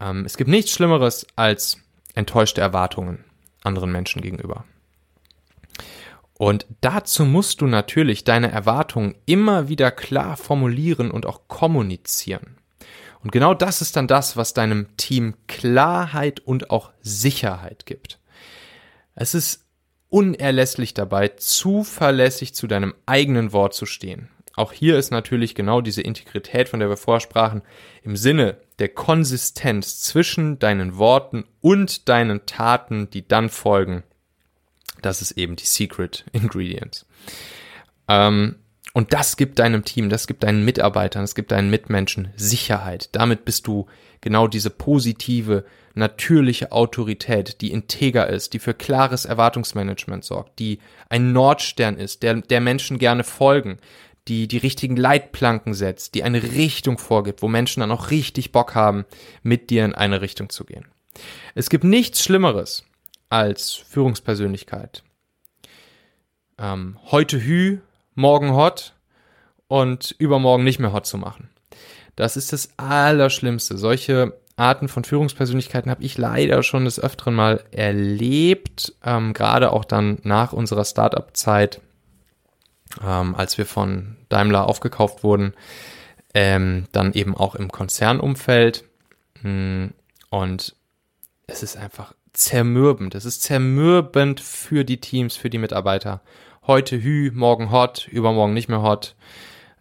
Ähm, 0.00 0.24
es 0.24 0.36
gibt 0.36 0.50
nichts 0.50 0.72
Schlimmeres 0.72 1.26
als 1.36 1.78
enttäuschte 2.14 2.60
Erwartungen 2.60 3.24
anderen 3.62 3.92
Menschen 3.92 4.22
gegenüber. 4.22 4.64
Und 6.38 6.66
dazu 6.82 7.24
musst 7.24 7.60
du 7.60 7.66
natürlich 7.66 8.24
deine 8.24 8.50
Erwartungen 8.50 9.14
immer 9.24 9.68
wieder 9.68 9.90
klar 9.90 10.36
formulieren 10.36 11.10
und 11.10 11.26
auch 11.26 11.48
kommunizieren. 11.48 12.58
Und 13.22 13.32
genau 13.32 13.54
das 13.54 13.80
ist 13.80 13.96
dann 13.96 14.06
das, 14.06 14.36
was 14.36 14.54
deinem 14.54 14.96
Team 14.96 15.34
Klarheit 15.48 16.40
und 16.40 16.70
auch 16.70 16.92
Sicherheit 17.00 17.86
gibt. 17.86 18.20
Es 19.14 19.34
ist 19.34 19.64
unerlässlich 20.10 20.94
dabei, 20.94 21.28
zuverlässig 21.28 22.54
zu 22.54 22.66
deinem 22.66 22.94
eigenen 23.06 23.52
Wort 23.52 23.74
zu 23.74 23.86
stehen. 23.86 24.28
Auch 24.54 24.72
hier 24.72 24.96
ist 24.98 25.10
natürlich 25.10 25.54
genau 25.54 25.80
diese 25.80 26.02
Integrität, 26.02 26.68
von 26.68 26.80
der 26.80 26.88
wir 26.88 26.96
vorsprachen, 26.96 27.62
im 28.02 28.16
Sinne 28.16 28.58
der 28.78 28.88
Konsistenz 28.88 30.00
zwischen 30.02 30.58
deinen 30.58 30.98
Worten 30.98 31.44
und 31.60 32.08
deinen 32.08 32.46
Taten, 32.46 33.08
die 33.10 33.26
dann 33.26 33.48
folgen, 33.48 34.02
das 35.02 35.22
ist 35.22 35.32
eben 35.32 35.56
die 35.56 35.66
Secret 35.66 36.24
Ingredients. 36.32 37.06
Ähm, 38.08 38.56
und 38.92 39.12
das 39.12 39.36
gibt 39.36 39.58
deinem 39.58 39.84
Team, 39.84 40.08
das 40.08 40.26
gibt 40.26 40.42
deinen 40.42 40.64
Mitarbeitern, 40.64 41.22
das 41.22 41.34
gibt 41.34 41.52
deinen 41.52 41.68
Mitmenschen 41.68 42.28
Sicherheit. 42.36 43.10
Damit 43.12 43.44
bist 43.44 43.66
du 43.66 43.86
genau 44.22 44.48
diese 44.48 44.70
positive, 44.70 45.66
natürliche 45.94 46.72
Autorität, 46.72 47.60
die 47.60 47.72
integer 47.72 48.28
ist, 48.28 48.54
die 48.54 48.58
für 48.58 48.74
klares 48.74 49.24
Erwartungsmanagement 49.24 50.24
sorgt, 50.24 50.58
die 50.58 50.78
ein 51.08 51.32
Nordstern 51.32 51.98
ist, 51.98 52.22
der, 52.22 52.34
der 52.34 52.60
Menschen 52.60 52.98
gerne 52.98 53.24
folgen, 53.24 53.78
die 54.28 54.48
die 54.48 54.58
richtigen 54.58 54.96
Leitplanken 54.96 55.74
setzt, 55.74 56.14
die 56.14 56.22
eine 56.22 56.42
Richtung 56.42 56.98
vorgibt, 56.98 57.42
wo 57.42 57.48
Menschen 57.48 57.80
dann 57.80 57.92
auch 57.92 58.10
richtig 58.10 58.52
Bock 58.52 58.74
haben, 58.74 59.04
mit 59.42 59.70
dir 59.70 59.84
in 59.84 59.94
eine 59.94 60.20
Richtung 60.20 60.50
zu 60.50 60.64
gehen. 60.64 60.86
Es 61.54 61.70
gibt 61.70 61.84
nichts 61.84 62.22
Schlimmeres 62.22 62.84
als 63.28 63.72
Führungspersönlichkeit. 63.72 65.02
Ähm, 66.58 66.98
heute 67.10 67.40
Hü, 67.40 67.78
morgen 68.14 68.54
hot 68.54 68.94
und 69.68 70.14
übermorgen 70.18 70.64
nicht 70.64 70.78
mehr 70.78 70.92
hot 70.92 71.06
zu 71.06 71.18
machen. 71.18 71.50
Das 72.14 72.36
ist 72.36 72.52
das 72.52 72.70
Allerschlimmste. 72.78 73.76
Solche 73.76 74.32
Arten 74.56 74.88
von 74.88 75.04
Führungspersönlichkeiten 75.04 75.90
habe 75.90 76.02
ich 76.02 76.16
leider 76.16 76.62
schon 76.62 76.86
des 76.86 76.98
Öfteren 76.98 77.34
mal 77.34 77.62
erlebt, 77.72 78.94
ähm, 79.04 79.34
gerade 79.34 79.70
auch 79.70 79.84
dann 79.84 80.18
nach 80.22 80.54
unserer 80.54 80.86
Startup-Zeit, 80.86 81.82
ähm, 83.04 83.34
als 83.34 83.58
wir 83.58 83.66
von 83.66 84.16
Daimler 84.28 84.66
aufgekauft 84.66 85.24
wurden, 85.24 85.54
ähm, 86.34 86.86
dann 86.92 87.12
eben 87.12 87.36
auch 87.36 87.54
im 87.54 87.70
Konzernumfeld. 87.70 88.84
Hm, 89.42 89.92
und 90.30 90.74
es 91.46 91.62
ist 91.62 91.76
einfach 91.76 92.14
zermürbend. 92.32 93.14
Es 93.14 93.24
ist 93.24 93.42
zermürbend 93.42 94.40
für 94.40 94.84
die 94.84 95.00
Teams, 95.00 95.36
für 95.36 95.50
die 95.50 95.58
Mitarbeiter. 95.58 96.20
Heute 96.66 97.00
Hü, 97.00 97.30
morgen 97.32 97.70
hot, 97.70 98.08
übermorgen 98.08 98.54
nicht 98.54 98.68
mehr 98.68 98.82
hot. 98.82 99.14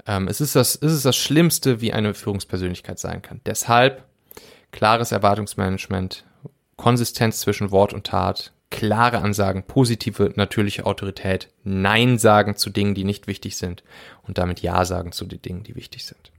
Ähm, 0.07 0.27
es, 0.27 0.39
ist 0.39 0.55
das, 0.55 0.75
es 0.75 0.91
ist 0.91 1.05
das 1.05 1.15
Schlimmste, 1.15 1.81
wie 1.81 1.93
eine 1.93 2.13
Führungspersönlichkeit 2.13 2.99
sein 2.99 3.21
kann. 3.21 3.41
Deshalb 3.45 4.03
klares 4.71 5.11
Erwartungsmanagement, 5.11 6.25
Konsistenz 6.77 7.39
zwischen 7.39 7.71
Wort 7.71 7.93
und 7.93 8.07
Tat, 8.07 8.51
klare 8.75 9.19
Ansagen, 9.19 9.63
positive, 9.63 10.33
natürliche 10.35 10.85
Autorität, 10.85 11.47
Nein 11.63 12.17
sagen 12.17 12.57
zu 12.57 12.69
Dingen, 12.69 12.93
die 12.93 13.05
nicht 13.05 13.25
wichtig 13.25 13.55
sind 13.55 13.83
und 14.23 14.37
damit 14.37 14.61
Ja 14.61 14.83
sagen 14.83 15.13
zu 15.13 15.25
den 15.25 15.41
Dingen, 15.41 15.63
die 15.63 15.75
wichtig 15.75 16.03
sind. 16.03 16.31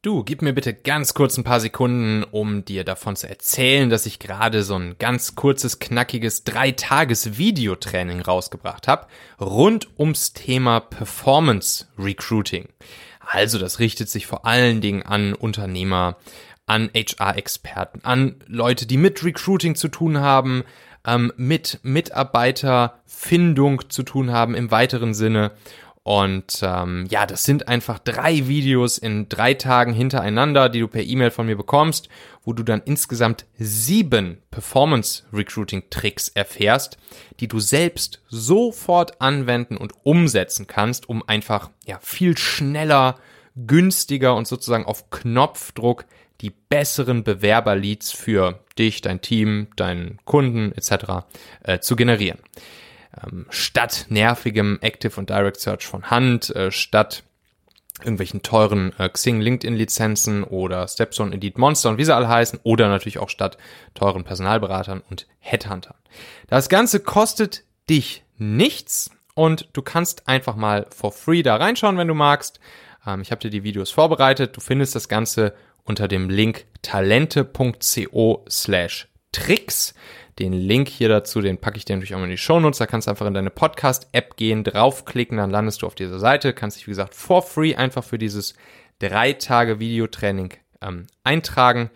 Du, 0.00 0.24
gib 0.24 0.40
mir 0.40 0.54
bitte 0.54 0.72
ganz 0.72 1.12
kurz 1.12 1.36
ein 1.36 1.44
paar 1.44 1.60
Sekunden, 1.60 2.24
um 2.24 2.64
dir 2.64 2.84
davon 2.84 3.14
zu 3.14 3.28
erzählen, 3.28 3.90
dass 3.90 4.06
ich 4.06 4.18
gerade 4.18 4.62
so 4.62 4.74
ein 4.74 4.96
ganz 4.98 5.34
kurzes, 5.34 5.78
knackiges 5.78 6.44
Drei-Tages-Videotraining 6.44 8.22
rausgebracht 8.22 8.88
habe, 8.88 9.06
rund 9.38 9.88
ums 9.98 10.32
Thema 10.32 10.80
Performance 10.80 11.86
Recruiting. 11.98 12.68
Also 13.20 13.58
das 13.58 13.78
richtet 13.78 14.08
sich 14.08 14.26
vor 14.26 14.46
allen 14.46 14.80
Dingen 14.80 15.02
an 15.02 15.34
Unternehmer, 15.34 16.16
an 16.66 16.90
HR-Experten, 16.94 18.00
an 18.04 18.36
Leute, 18.46 18.86
die 18.86 18.96
mit 18.96 19.24
Recruiting 19.24 19.74
zu 19.74 19.88
tun 19.88 20.18
haben, 20.18 20.64
ähm, 21.06 21.32
mit 21.36 21.80
Mitarbeiterfindung 21.82 23.90
zu 23.90 24.02
tun 24.02 24.32
haben 24.32 24.54
im 24.54 24.70
weiteren 24.70 25.14
Sinne. 25.14 25.52
Und 26.02 26.60
ähm, 26.62 27.06
ja, 27.08 27.24
das 27.24 27.44
sind 27.44 27.68
einfach 27.68 27.98
drei 27.98 28.46
Videos 28.46 28.98
in 28.98 29.28
drei 29.30 29.54
Tagen 29.54 29.94
hintereinander, 29.94 30.68
die 30.68 30.80
du 30.80 30.88
per 30.88 31.02
E-Mail 31.02 31.30
von 31.30 31.46
mir 31.46 31.56
bekommst, 31.56 32.10
wo 32.44 32.52
du 32.52 32.62
dann 32.62 32.82
insgesamt 32.84 33.46
sieben 33.58 34.42
Performance-Recruiting-Tricks 34.50 36.28
erfährst, 36.28 36.98
die 37.40 37.48
du 37.48 37.58
selbst 37.58 38.20
sofort 38.28 39.22
anwenden 39.22 39.78
und 39.78 39.94
umsetzen 40.02 40.66
kannst, 40.66 41.08
um 41.08 41.26
einfach 41.26 41.70
ja 41.86 41.98
viel 42.02 42.36
schneller, 42.36 43.16
günstiger 43.56 44.34
und 44.34 44.46
sozusagen 44.46 44.84
auf 44.84 45.08
Knopfdruck 45.08 46.04
die 46.40 46.50
besseren 46.50 47.24
Bewerberleads 47.24 48.12
für 48.12 48.60
dich, 48.78 49.00
dein 49.00 49.20
Team, 49.20 49.68
deinen 49.76 50.18
Kunden 50.24 50.72
etc. 50.72 51.26
Äh, 51.62 51.78
zu 51.78 51.96
generieren 51.96 52.38
ähm, 53.22 53.46
statt 53.50 54.06
nervigem 54.08 54.78
Active 54.80 55.18
und 55.18 55.30
Direct 55.30 55.60
Search 55.60 55.86
von 55.86 56.10
Hand, 56.10 56.54
äh, 56.54 56.70
statt 56.70 57.22
irgendwelchen 58.00 58.42
teuren 58.42 58.92
äh, 58.98 59.08
Xing 59.08 59.40
LinkedIn 59.40 59.76
Lizenzen 59.76 60.44
oder 60.44 60.88
Stepstone 60.88 61.32
Indeed 61.32 61.58
Monster 61.58 61.90
und 61.90 61.98
wie 61.98 62.04
sie 62.04 62.14
alle 62.14 62.28
heißen 62.28 62.60
oder 62.62 62.88
natürlich 62.88 63.18
auch 63.18 63.28
statt 63.28 63.56
teuren 63.94 64.24
Personalberatern 64.24 65.02
und 65.08 65.26
Headhuntern. 65.38 65.94
Das 66.48 66.68
Ganze 66.68 67.00
kostet 67.00 67.62
dich 67.88 68.24
nichts 68.36 69.10
und 69.34 69.68
du 69.72 69.82
kannst 69.82 70.28
einfach 70.28 70.56
mal 70.56 70.86
for 70.90 71.12
free 71.12 71.42
da 71.42 71.56
reinschauen, 71.56 71.98
wenn 71.98 72.08
du 72.08 72.14
magst. 72.14 72.58
Ähm, 73.06 73.20
ich 73.20 73.30
habe 73.30 73.40
dir 73.40 73.50
die 73.50 73.64
Videos 73.64 73.90
vorbereitet. 73.90 74.56
Du 74.56 74.60
findest 74.60 74.94
das 74.94 75.08
Ganze 75.08 75.54
unter 75.84 76.08
dem 76.08 76.28
Link 76.28 76.66
talente.co 76.82 78.44
slash 78.48 79.08
tricks. 79.32 79.94
Den 80.38 80.52
Link 80.52 80.88
hier 80.88 81.08
dazu, 81.08 81.40
den 81.40 81.58
packe 81.58 81.76
ich 81.76 81.84
dir 81.84 81.94
natürlich 81.94 82.14
auch 82.14 82.18
mal 82.18 82.24
in 82.24 82.30
die 82.30 82.38
Show 82.38 82.58
Notes. 82.58 82.78
Da 82.78 82.86
kannst 82.86 83.06
du 83.06 83.10
einfach 83.10 83.26
in 83.26 83.34
deine 83.34 83.50
Podcast-App 83.50 84.36
gehen, 84.36 84.64
draufklicken, 84.64 85.36
dann 85.36 85.50
landest 85.50 85.82
du 85.82 85.86
auf 85.86 85.94
dieser 85.94 86.18
Seite. 86.18 86.52
Kannst 86.52 86.78
dich, 86.78 86.86
wie 86.86 86.90
gesagt, 86.90 87.14
for 87.14 87.42
free 87.42 87.76
einfach 87.76 88.02
für 88.02 88.18
dieses 88.18 88.54
drei 88.98 89.34
Tage 89.34 89.78
Videotraining 89.78 90.54
ähm, 90.80 91.06
eintragen 91.22 91.90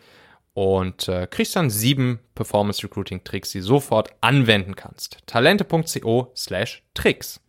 und 0.54 1.08
äh, 1.08 1.26
kriegst 1.28 1.56
dann 1.56 1.70
sieben 1.70 2.20
Performance 2.34 2.82
Recruiting 2.82 3.24
Tricks, 3.24 3.50
die 3.50 3.58
du 3.58 3.64
sofort 3.64 4.10
anwenden 4.20 4.76
kannst. 4.76 5.18
Talente.co 5.26 6.32
slash 6.36 6.82
Tricks. 6.94 7.40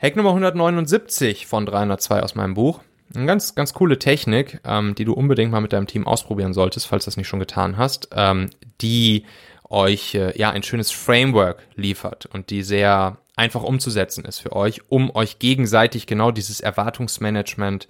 Hack 0.00 0.14
Nummer 0.14 0.30
179 0.30 1.46
von 1.46 1.66
302 1.66 2.22
aus 2.22 2.34
meinem 2.34 2.54
Buch. 2.54 2.80
Eine 3.14 3.26
ganz, 3.26 3.54
ganz 3.54 3.72
coole 3.72 3.98
Technik, 3.98 4.60
ähm, 4.64 4.94
die 4.94 5.04
du 5.04 5.14
unbedingt 5.14 5.50
mal 5.50 5.60
mit 5.60 5.72
deinem 5.72 5.86
Team 5.86 6.06
ausprobieren 6.06 6.52
solltest, 6.52 6.86
falls 6.86 7.04
du 7.04 7.08
das 7.08 7.16
nicht 7.16 7.28
schon 7.28 7.40
getan 7.40 7.76
hast, 7.76 8.08
ähm, 8.12 8.50
die 8.80 9.24
euch 9.70 10.14
äh, 10.14 10.36
ja 10.38 10.50
ein 10.50 10.62
schönes 10.62 10.90
Framework 10.90 11.66
liefert 11.74 12.26
und 12.26 12.50
die 12.50 12.62
sehr 12.62 13.18
einfach 13.36 13.62
umzusetzen 13.62 14.24
ist 14.24 14.40
für 14.40 14.54
euch, 14.54 14.82
um 14.90 15.14
euch 15.14 15.38
gegenseitig 15.38 16.06
genau 16.06 16.30
dieses 16.30 16.60
Erwartungsmanagement 16.60 17.88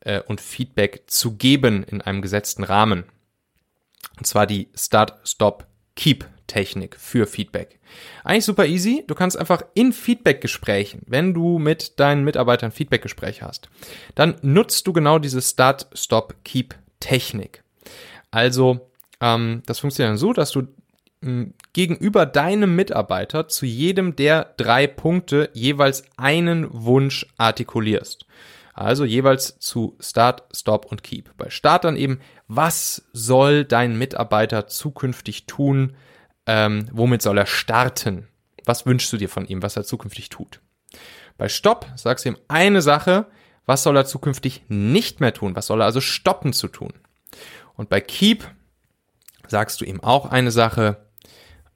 äh, 0.00 0.20
und 0.20 0.40
Feedback 0.40 1.04
zu 1.06 1.36
geben 1.36 1.84
in 1.84 2.00
einem 2.00 2.22
gesetzten 2.22 2.64
Rahmen. 2.64 3.04
Und 4.16 4.26
zwar 4.26 4.46
die 4.46 4.68
Start, 4.74 5.14
Stop, 5.24 5.66
Keep 5.94 6.26
Technik 6.48 6.96
für 6.96 7.26
Feedback. 7.26 7.78
Eigentlich 8.24 8.44
super 8.44 8.66
easy. 8.66 9.04
Du 9.06 9.14
kannst 9.14 9.38
einfach 9.38 9.62
in 9.74 9.92
Feedback-Gesprächen, 9.92 11.02
wenn 11.06 11.32
du 11.32 11.60
mit 11.60 12.00
deinen 12.00 12.24
Mitarbeitern 12.24 12.72
Feedback-Gespräche 12.72 13.46
hast, 13.46 13.68
dann 14.16 14.34
nutzt 14.42 14.86
du 14.88 14.92
genau 14.92 15.20
diese 15.20 15.40
Start, 15.40 15.86
Stop, 15.94 16.34
Keep 16.44 16.74
Technik. 16.98 17.62
Also, 18.32 18.80
ähm, 19.20 19.62
das 19.66 19.78
funktioniert 19.78 20.10
dann 20.10 20.18
so, 20.18 20.32
dass 20.32 20.50
du 20.50 20.66
hm, 21.22 21.54
gegenüber 21.72 22.26
deinem 22.26 22.74
Mitarbeiter 22.74 23.48
zu 23.48 23.66
jedem 23.66 24.16
der 24.16 24.54
drei 24.56 24.86
Punkte 24.86 25.50
jeweils 25.52 26.02
einen 26.16 26.66
Wunsch 26.70 27.26
artikulierst. 27.36 28.26
Also 28.78 29.04
jeweils 29.04 29.58
zu 29.58 29.96
Start, 29.98 30.44
Stop 30.54 30.86
und 30.86 31.02
Keep. 31.02 31.36
Bei 31.36 31.50
Start 31.50 31.82
dann 31.82 31.96
eben, 31.96 32.20
was 32.46 33.08
soll 33.12 33.64
dein 33.64 33.98
Mitarbeiter 33.98 34.68
zukünftig 34.68 35.46
tun, 35.46 35.96
ähm, 36.48 36.88
womit 36.92 37.22
soll 37.22 37.38
er 37.38 37.46
starten? 37.46 38.26
Was 38.64 38.86
wünschst 38.86 39.12
du 39.12 39.18
dir 39.18 39.28
von 39.28 39.46
ihm, 39.46 39.62
was 39.62 39.76
er 39.76 39.84
zukünftig 39.84 40.30
tut? 40.30 40.60
Bei 41.36 41.48
Stopp 41.48 41.86
sagst 41.94 42.24
du 42.24 42.30
ihm 42.30 42.38
eine 42.48 42.82
Sache, 42.82 43.26
was 43.66 43.82
soll 43.82 43.96
er 43.96 44.06
zukünftig 44.06 44.62
nicht 44.68 45.20
mehr 45.20 45.34
tun? 45.34 45.54
Was 45.54 45.66
soll 45.66 45.82
er 45.82 45.84
also 45.84 46.00
stoppen 46.00 46.52
zu 46.52 46.68
tun? 46.68 46.94
Und 47.76 47.90
bei 47.90 48.00
Keep 48.00 48.44
sagst 49.46 49.80
du 49.80 49.84
ihm 49.84 50.02
auch 50.02 50.26
eine 50.30 50.50
Sache, 50.50 50.96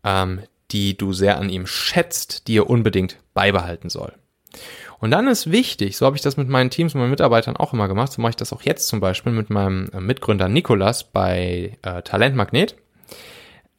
ähm, 0.05 0.41
die 0.71 0.97
du 0.97 1.13
sehr 1.13 1.39
an 1.39 1.51
ihm 1.51 1.67
schätzt, 1.67 2.49
die 2.49 2.57
er 2.57 2.71
unbedingt 2.71 3.19
beibehalten 3.35 3.91
soll. 3.91 4.15
Und 4.99 5.11
dann 5.11 5.29
ist 5.29 5.51
wichtig, 5.51 5.97
so 5.99 6.07
habe 6.07 6.17
ich 6.17 6.23
das 6.23 6.37
mit 6.39 6.49
meinen 6.49 6.71
Teams 6.71 6.95
und 6.95 7.01
meinen 7.01 7.11
Mitarbeitern 7.11 7.57
auch 7.57 7.75
immer 7.75 7.89
gemacht, 7.89 8.13
so 8.13 8.23
mache 8.23 8.31
ich 8.31 8.37
das 8.37 8.53
auch 8.53 8.63
jetzt 8.63 8.89
zum 8.89 9.01
Beispiel 9.01 9.33
mit 9.33 9.51
meinem 9.51 9.91
äh, 9.93 10.01
Mitgründer 10.01 10.49
Nikolas 10.49 11.05
bei 11.05 11.77
äh, 11.83 12.03
Talentmagnet. 12.03 12.77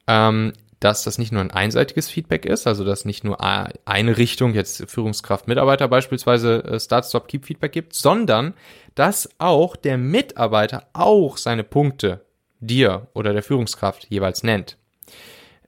Ähm, 0.06 0.52
dass 0.84 1.02
das 1.02 1.16
nicht 1.16 1.32
nur 1.32 1.40
ein 1.40 1.50
einseitiges 1.50 2.10
Feedback 2.10 2.44
ist, 2.44 2.66
also 2.66 2.84
dass 2.84 3.06
nicht 3.06 3.24
nur 3.24 3.40
eine 3.40 4.18
Richtung, 4.18 4.52
jetzt 4.52 4.84
Führungskraft, 4.90 5.48
Mitarbeiter 5.48 5.88
beispielsweise 5.88 6.62
äh, 6.62 6.78
Start, 6.78 7.06
Stop, 7.06 7.26
Keep 7.26 7.46
Feedback 7.46 7.72
gibt, 7.72 7.94
sondern 7.94 8.52
dass 8.94 9.30
auch 9.38 9.76
der 9.76 9.96
Mitarbeiter 9.96 10.86
auch 10.92 11.38
seine 11.38 11.64
Punkte 11.64 12.20
dir 12.60 13.06
oder 13.14 13.32
der 13.32 13.42
Führungskraft 13.42 14.04
jeweils 14.10 14.42
nennt. 14.42 14.76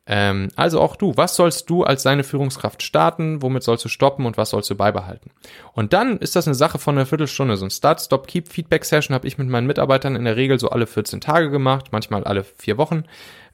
Ähm, 0.08 0.48
also 0.54 0.80
auch 0.80 0.94
du, 0.94 1.16
was 1.16 1.34
sollst 1.34 1.68
du 1.68 1.82
als 1.82 2.04
deine 2.04 2.22
Führungskraft 2.22 2.82
starten, 2.82 3.42
womit 3.42 3.64
sollst 3.64 3.84
du 3.84 3.88
stoppen 3.88 4.24
und 4.24 4.36
was 4.36 4.50
sollst 4.50 4.70
du 4.70 4.76
beibehalten? 4.76 5.30
Und 5.72 5.92
dann 5.92 6.18
ist 6.18 6.36
das 6.36 6.46
eine 6.46 6.54
Sache 6.54 6.78
von 6.78 6.96
einer 6.96 7.06
Viertelstunde. 7.06 7.56
So 7.56 7.66
ein 7.66 7.70
Start, 7.70 8.00
Stop, 8.00 8.28
Keep 8.28 8.48
Feedback 8.48 8.84
Session 8.84 9.14
habe 9.14 9.26
ich 9.26 9.36
mit 9.36 9.48
meinen 9.48 9.66
Mitarbeitern 9.66 10.14
in 10.14 10.24
der 10.24 10.36
Regel 10.36 10.60
so 10.60 10.68
alle 10.68 10.86
14 10.86 11.20
Tage 11.20 11.50
gemacht, 11.50 11.86
manchmal 11.90 12.22
alle 12.22 12.44
vier 12.44 12.78
Wochen. 12.78 13.04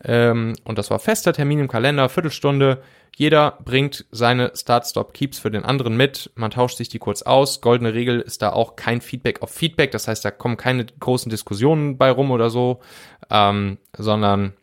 Ähm, 0.05 0.55
und 0.65 0.77
das 0.77 0.91
war 0.91 0.99
fester 0.99 1.33
Termin 1.33 1.61
im 1.61 1.69
Kalender, 1.69 2.09
Viertelstunde. 2.11 2.83
Jeder 3.17 3.59
bringt 3.65 4.07
seine 4.11 4.53
Start, 4.55 4.87
Stop, 4.87 5.15
Keeps 5.15 5.39
für 5.39 5.51
den 5.51 5.65
anderen 5.65 5.97
mit. 5.97 6.31
Man 6.35 6.51
tauscht 6.51 6.77
sich 6.77 6.89
die 6.89 6.99
kurz 6.99 7.23
aus. 7.23 7.61
Goldene 7.61 7.95
Regel 7.95 8.21
ist 8.21 8.43
da 8.43 8.53
auch 8.53 8.77
kein 8.77 9.01
Feedback 9.01 9.43
auf 9.43 9.51
Feedback. 9.51 9.91
Das 9.91 10.09
heißt, 10.09 10.25
da 10.25 10.31
kommen 10.31 10.57
keine 10.57 10.85
großen 10.85 11.31
Diskussionen 11.31 11.99
bei 11.99 12.11
rum 12.11 12.31
oder 12.31 12.51
so, 12.51 12.81
ähm, 13.31 13.79
sondern 13.97 14.55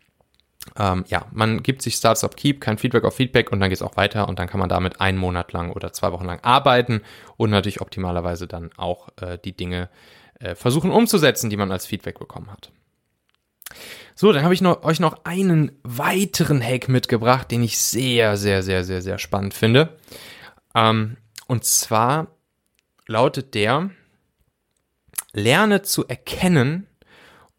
ähm, 0.78 1.06
ja, 1.08 1.26
man 1.32 1.64
gibt 1.64 1.82
sich 1.82 1.96
Starts 1.96 2.24
up 2.24 2.36
Keep, 2.36 2.62
kein 2.62 2.78
Feedback 2.78 3.04
auf 3.04 3.16
Feedback 3.16 3.52
und 3.52 3.60
dann 3.60 3.70
geht 3.70 3.78
es 3.78 3.82
auch 3.82 3.98
weiter 3.98 4.28
und 4.28 4.40
dann 4.40 4.48
kann 4.48 4.60
man 4.60 4.70
damit 4.70 5.02
einen 5.02 5.18
Monat 5.18 5.54
lang 5.54 5.72
oder 5.72 5.94
zwei 5.94 6.12
Wochen 6.12 6.26
lang 6.26 6.40
arbeiten 6.42 7.02
und 7.38 7.50
natürlich 7.50 7.82
optimalerweise 7.82 8.48
dann 8.48 8.72
auch 8.78 9.10
äh, 9.22 9.38
die 9.44 9.56
Dinge 9.56 9.90
äh, 10.40 10.56
versuchen 10.56 10.92
umzusetzen, 10.92 11.50
die 11.50 11.58
man 11.58 11.72
als 11.72 11.86
Feedback 11.86 12.20
bekommen 12.20 12.52
hat. 12.52 12.72
So, 14.16 14.32
dann 14.32 14.44
habe 14.44 14.54
ich 14.54 14.62
noch, 14.62 14.84
euch 14.84 15.00
noch 15.00 15.24
einen 15.24 15.72
weiteren 15.84 16.62
Hack 16.62 16.90
mitgebracht, 16.90 17.52
den 17.52 17.64
ich 17.64 17.78
sehr, 17.78 18.36
sehr, 18.36 18.64
sehr, 18.64 18.84
sehr, 18.84 19.02
sehr 19.02 19.18
spannend 19.18 19.54
finde. 19.54 19.98
Ähm, 20.76 21.18
und 21.48 21.64
zwar 21.64 22.28
lautet 23.08 23.54
der, 23.54 23.92
lerne 25.32 25.84
zu 25.84 26.08
erkennen, 26.08 26.88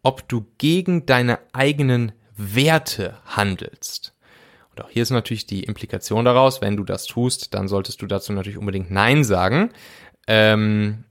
ob 0.03 0.27
du 0.27 0.45
gegen 0.57 1.05
deine 1.05 1.39
eigenen 1.53 2.11
Werte 2.35 3.17
handelst. 3.25 4.13
Und 4.71 4.83
auch 4.83 4.89
hier 4.89 5.03
ist 5.03 5.09
natürlich 5.09 5.45
die 5.45 5.63
Implikation 5.63 6.25
daraus, 6.25 6.61
wenn 6.61 6.77
du 6.77 6.83
das 6.83 7.05
tust, 7.05 7.53
dann 7.53 7.67
solltest 7.67 8.01
du 8.01 8.07
dazu 8.07 8.31
natürlich 8.33 8.57
unbedingt 8.57 8.89
Nein 8.89 9.23
sagen. 9.23 9.71
Ähm, 10.27 11.03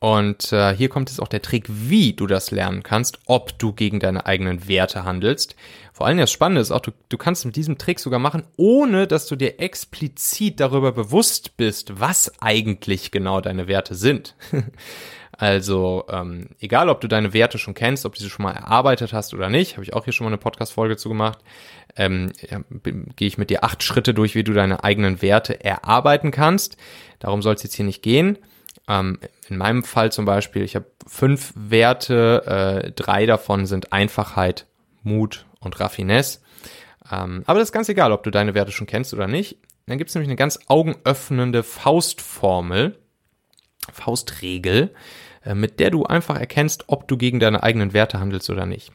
und 0.00 0.52
äh, 0.52 0.76
hier 0.76 0.88
kommt 0.88 1.10
jetzt 1.10 1.18
auch 1.18 1.28
der 1.28 1.42
Trick, 1.42 1.66
wie 1.68 2.12
du 2.12 2.28
das 2.28 2.52
lernen 2.52 2.84
kannst, 2.84 3.18
ob 3.26 3.58
du 3.58 3.72
gegen 3.72 3.98
deine 3.98 4.26
eigenen 4.26 4.68
Werte 4.68 5.04
handelst. 5.04 5.56
Vor 5.92 6.06
allem 6.06 6.18
das 6.18 6.30
Spannende 6.30 6.60
ist 6.60 6.70
auch, 6.70 6.80
du, 6.80 6.92
du 7.08 7.18
kannst 7.18 7.44
mit 7.44 7.56
diesem 7.56 7.78
Trick 7.78 7.98
sogar 7.98 8.20
machen, 8.20 8.44
ohne 8.56 9.08
dass 9.08 9.26
du 9.26 9.34
dir 9.34 9.58
explizit 9.58 10.60
darüber 10.60 10.92
bewusst 10.92 11.56
bist, 11.56 11.98
was 11.98 12.32
eigentlich 12.40 13.10
genau 13.10 13.40
deine 13.40 13.66
Werte 13.66 13.96
sind. 13.96 14.36
Also 15.38 16.04
ähm, 16.10 16.48
egal, 16.58 16.88
ob 16.88 17.00
du 17.00 17.06
deine 17.06 17.32
Werte 17.32 17.58
schon 17.58 17.74
kennst, 17.74 18.04
ob 18.04 18.16
du 18.16 18.20
sie 18.20 18.28
schon 18.28 18.42
mal 18.42 18.56
erarbeitet 18.56 19.12
hast 19.12 19.32
oder 19.34 19.48
nicht, 19.48 19.74
habe 19.74 19.84
ich 19.84 19.94
auch 19.94 20.02
hier 20.02 20.12
schon 20.12 20.24
mal 20.24 20.30
eine 20.30 20.38
Podcast-Folge 20.38 20.96
zu 20.96 21.08
gemacht, 21.08 21.38
ähm, 21.96 22.32
ja, 22.50 22.60
gehe 23.14 23.28
ich 23.28 23.38
mit 23.38 23.48
dir 23.48 23.62
acht 23.62 23.84
Schritte 23.84 24.14
durch, 24.14 24.34
wie 24.34 24.42
du 24.42 24.52
deine 24.52 24.82
eigenen 24.82 25.22
Werte 25.22 25.64
erarbeiten 25.64 26.32
kannst. 26.32 26.76
Darum 27.20 27.40
soll 27.40 27.54
es 27.54 27.62
jetzt 27.62 27.76
hier 27.76 27.84
nicht 27.84 28.02
gehen. 28.02 28.36
Ähm, 28.88 29.20
in 29.48 29.58
meinem 29.58 29.84
Fall 29.84 30.10
zum 30.10 30.24
Beispiel, 30.24 30.62
ich 30.62 30.74
habe 30.74 30.86
fünf 31.06 31.52
Werte, 31.54 32.82
äh, 32.84 32.90
drei 32.90 33.24
davon 33.24 33.64
sind 33.66 33.92
Einfachheit, 33.92 34.66
Mut 35.04 35.46
und 35.60 35.78
Raffinesse. 35.78 36.40
Ähm, 37.12 37.44
aber 37.46 37.60
das 37.60 37.68
ist 37.68 37.72
ganz 37.72 37.88
egal, 37.88 38.10
ob 38.10 38.24
du 38.24 38.32
deine 38.32 38.54
Werte 38.54 38.72
schon 38.72 38.88
kennst 38.88 39.14
oder 39.14 39.28
nicht. 39.28 39.58
Dann 39.86 39.98
gibt 39.98 40.08
es 40.08 40.16
nämlich 40.16 40.28
eine 40.28 40.36
ganz 40.36 40.58
augenöffnende 40.66 41.62
Faustformel, 41.62 42.98
Faustregel, 43.92 44.92
mit 45.54 45.80
der 45.80 45.90
du 45.90 46.04
einfach 46.04 46.38
erkennst, 46.38 46.84
ob 46.88 47.08
du 47.08 47.16
gegen 47.16 47.40
deine 47.40 47.62
eigenen 47.62 47.92
Werte 47.92 48.20
handelst 48.20 48.50
oder 48.50 48.66
nicht. 48.66 48.92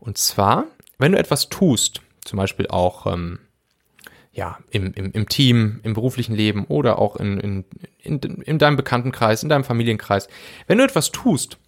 Und 0.00 0.18
zwar, 0.18 0.66
wenn 0.98 1.12
du 1.12 1.18
etwas 1.18 1.48
tust, 1.48 2.00
zum 2.24 2.38
Beispiel 2.38 2.68
auch 2.68 3.06
ähm, 3.06 3.38
ja, 4.32 4.58
im, 4.70 4.92
im, 4.94 5.12
im 5.12 5.28
Team, 5.28 5.80
im 5.82 5.92
beruflichen 5.92 6.34
Leben 6.34 6.64
oder 6.64 6.98
auch 6.98 7.16
in, 7.16 7.38
in, 7.38 7.64
in, 7.98 8.18
in 8.18 8.58
deinem 8.58 8.76
Bekanntenkreis, 8.76 9.42
in 9.42 9.48
deinem 9.48 9.64
Familienkreis, 9.64 10.28
wenn 10.66 10.78
du 10.78 10.84
etwas 10.84 11.12
tust 11.12 11.58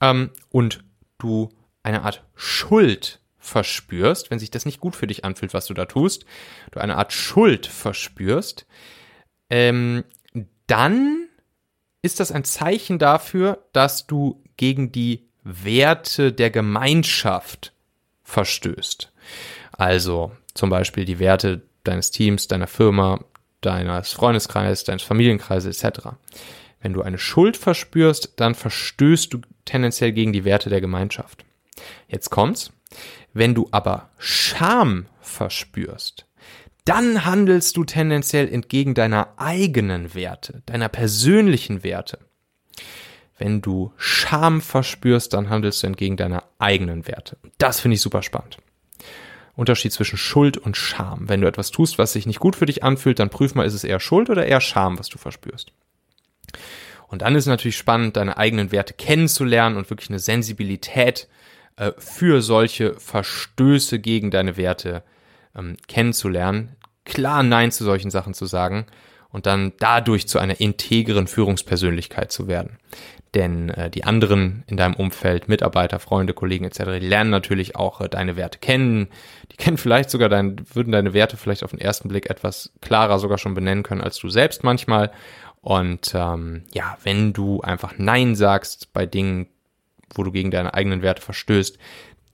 ähm, 0.00 0.30
und 0.50 0.82
du 1.18 1.50
eine 1.82 2.02
Art 2.02 2.24
Schuld 2.34 3.20
verspürst, 3.38 4.30
wenn 4.30 4.38
sich 4.38 4.50
das 4.50 4.66
nicht 4.66 4.80
gut 4.80 4.96
für 4.96 5.06
dich 5.06 5.24
anfühlt, 5.24 5.54
was 5.54 5.66
du 5.66 5.74
da 5.74 5.86
tust, 5.86 6.26
du 6.72 6.80
eine 6.80 6.96
Art 6.96 7.12
Schuld 7.12 7.66
verspürst, 7.66 8.66
ähm, 9.48 10.04
dann 10.66 11.19
ist 12.02 12.20
das 12.20 12.32
ein 12.32 12.44
Zeichen 12.44 12.98
dafür, 12.98 13.64
dass 13.72 14.06
du 14.06 14.42
gegen 14.56 14.92
die 14.92 15.28
Werte 15.42 16.32
der 16.32 16.50
Gemeinschaft 16.50 17.72
verstößt. 18.24 19.12
Also 19.72 20.32
zum 20.54 20.70
Beispiel 20.70 21.04
die 21.04 21.18
Werte 21.18 21.62
deines 21.84 22.10
Teams, 22.10 22.48
deiner 22.48 22.66
Firma, 22.66 23.24
deines 23.60 24.12
Freundeskreises, 24.12 24.84
deines 24.84 25.02
Familienkreises 25.02 25.82
etc. 25.82 26.10
Wenn 26.80 26.92
du 26.92 27.02
eine 27.02 27.18
Schuld 27.18 27.56
verspürst, 27.56 28.34
dann 28.36 28.54
verstößt 28.54 29.32
du 29.32 29.40
tendenziell 29.64 30.12
gegen 30.12 30.32
die 30.32 30.44
Werte 30.44 30.70
der 30.70 30.80
Gemeinschaft. 30.80 31.44
Jetzt 32.08 32.30
kommt's. 32.30 32.72
Wenn 33.32 33.54
du 33.54 33.68
aber 33.70 34.10
Scham 34.18 35.06
verspürst, 35.20 36.26
dann 36.84 37.24
handelst 37.24 37.76
du 37.76 37.84
tendenziell 37.84 38.48
entgegen 38.52 38.94
deiner 38.94 39.34
eigenen 39.36 40.14
Werte, 40.14 40.62
deiner 40.66 40.88
persönlichen 40.88 41.82
Werte. 41.84 42.18
Wenn 43.38 43.62
du 43.62 43.92
Scham 43.96 44.60
verspürst, 44.60 45.32
dann 45.32 45.48
handelst 45.48 45.82
du 45.82 45.86
entgegen 45.86 46.16
deiner 46.16 46.44
eigenen 46.58 47.06
Werte. 47.06 47.38
Das 47.58 47.80
finde 47.80 47.94
ich 47.94 48.02
super 48.02 48.22
spannend. 48.22 48.58
Unterschied 49.56 49.92
zwischen 49.92 50.18
Schuld 50.18 50.56
und 50.56 50.76
Scham. 50.76 51.28
Wenn 51.28 51.40
du 51.40 51.46
etwas 51.46 51.70
tust, 51.70 51.98
was 51.98 52.12
sich 52.12 52.26
nicht 52.26 52.40
gut 52.40 52.56
für 52.56 52.66
dich 52.66 52.82
anfühlt, 52.82 53.18
dann 53.18 53.30
prüf 53.30 53.54
mal, 53.54 53.66
ist 53.66 53.74
es 53.74 53.84
eher 53.84 54.00
Schuld 54.00 54.30
oder 54.30 54.46
eher 54.46 54.60
Scham, 54.60 54.98
was 54.98 55.08
du 55.08 55.18
verspürst. 55.18 55.72
Und 57.08 57.22
dann 57.22 57.34
ist 57.34 57.44
es 57.44 57.48
natürlich 57.48 57.76
spannend, 57.76 58.16
deine 58.16 58.36
eigenen 58.36 58.72
Werte 58.72 58.94
kennenzulernen 58.94 59.76
und 59.76 59.90
wirklich 59.90 60.10
eine 60.10 60.18
Sensibilität 60.18 61.28
äh, 61.76 61.92
für 61.98 62.40
solche 62.40 62.94
Verstöße 62.94 63.98
gegen 63.98 64.30
deine 64.30 64.56
Werte 64.56 65.02
ähm, 65.56 65.76
kennenzulernen, 65.88 66.76
klar 67.04 67.42
Nein 67.42 67.72
zu 67.72 67.84
solchen 67.84 68.10
Sachen 68.10 68.34
zu 68.34 68.46
sagen 68.46 68.86
und 69.30 69.46
dann 69.46 69.72
dadurch 69.78 70.28
zu 70.28 70.38
einer 70.38 70.60
integren 70.60 71.26
Führungspersönlichkeit 71.26 72.32
zu 72.32 72.48
werden. 72.48 72.78
Denn 73.34 73.68
äh, 73.70 73.90
die 73.90 74.04
anderen 74.04 74.64
in 74.66 74.76
deinem 74.76 74.94
Umfeld, 74.94 75.48
Mitarbeiter, 75.48 76.00
Freunde, 76.00 76.34
Kollegen 76.34 76.64
etc., 76.64 76.98
die 77.00 77.06
lernen 77.06 77.30
natürlich 77.30 77.76
auch 77.76 78.00
äh, 78.00 78.08
deine 78.08 78.36
Werte 78.36 78.58
kennen. 78.58 79.08
Die 79.52 79.56
kennen 79.56 79.76
vielleicht 79.76 80.10
sogar 80.10 80.28
dein, 80.28 80.56
würden 80.74 80.90
deine 80.90 81.14
Werte 81.14 81.36
vielleicht 81.36 81.62
auf 81.62 81.70
den 81.70 81.80
ersten 81.80 82.08
Blick 82.08 82.28
etwas 82.28 82.72
klarer 82.80 83.20
sogar 83.20 83.38
schon 83.38 83.54
benennen 83.54 83.84
können 83.84 84.00
als 84.00 84.18
du 84.18 84.28
selbst 84.28 84.64
manchmal. 84.64 85.12
Und 85.60 86.12
ähm, 86.14 86.64
ja, 86.72 86.96
wenn 87.04 87.32
du 87.32 87.60
einfach 87.60 87.94
Nein 87.98 88.34
sagst 88.34 88.92
bei 88.92 89.06
Dingen, 89.06 89.46
wo 90.12 90.24
du 90.24 90.32
gegen 90.32 90.50
deine 90.50 90.74
eigenen 90.74 91.02
Werte 91.02 91.22
verstößt, 91.22 91.78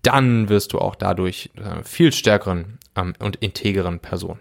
dann 0.06 0.48
wirst 0.48 0.72
du 0.72 0.78
auch 0.78 0.94
dadurch 0.94 1.50
äh, 1.56 1.82
viel 1.82 2.12
stärkeren 2.12 2.78
ähm, 2.94 3.14
und 3.18 3.36
integeren 3.36 4.00
Person. 4.00 4.38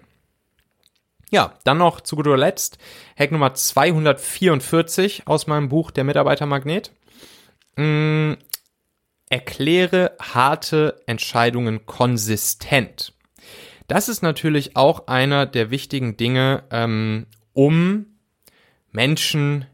Ja, 1.31 1.55
dann 1.63 1.79
noch 1.79 2.01
zu 2.01 2.15
guter 2.15 2.37
Letzt 2.37 2.77
Hack 3.17 3.31
Nummer 3.31 3.53
244 3.53 5.23
aus 5.25 5.47
meinem 5.47 5.69
Buch 5.69 5.89
Der 5.89 6.03
Mitarbeitermagnet. 6.03 6.91
Mm, 7.75 8.33
erkläre 9.29 10.15
harte 10.21 11.01
Entscheidungen 11.07 11.85
konsistent. 11.87 13.13
Das 13.87 14.07
ist 14.07 14.21
natürlich 14.21 14.75
auch 14.75 15.07
einer 15.07 15.45
der 15.45 15.71
wichtigen 15.71 16.15
Dinge, 16.15 16.63
ähm, 16.69 17.25
um 17.53 18.05
Menschen 18.91 19.65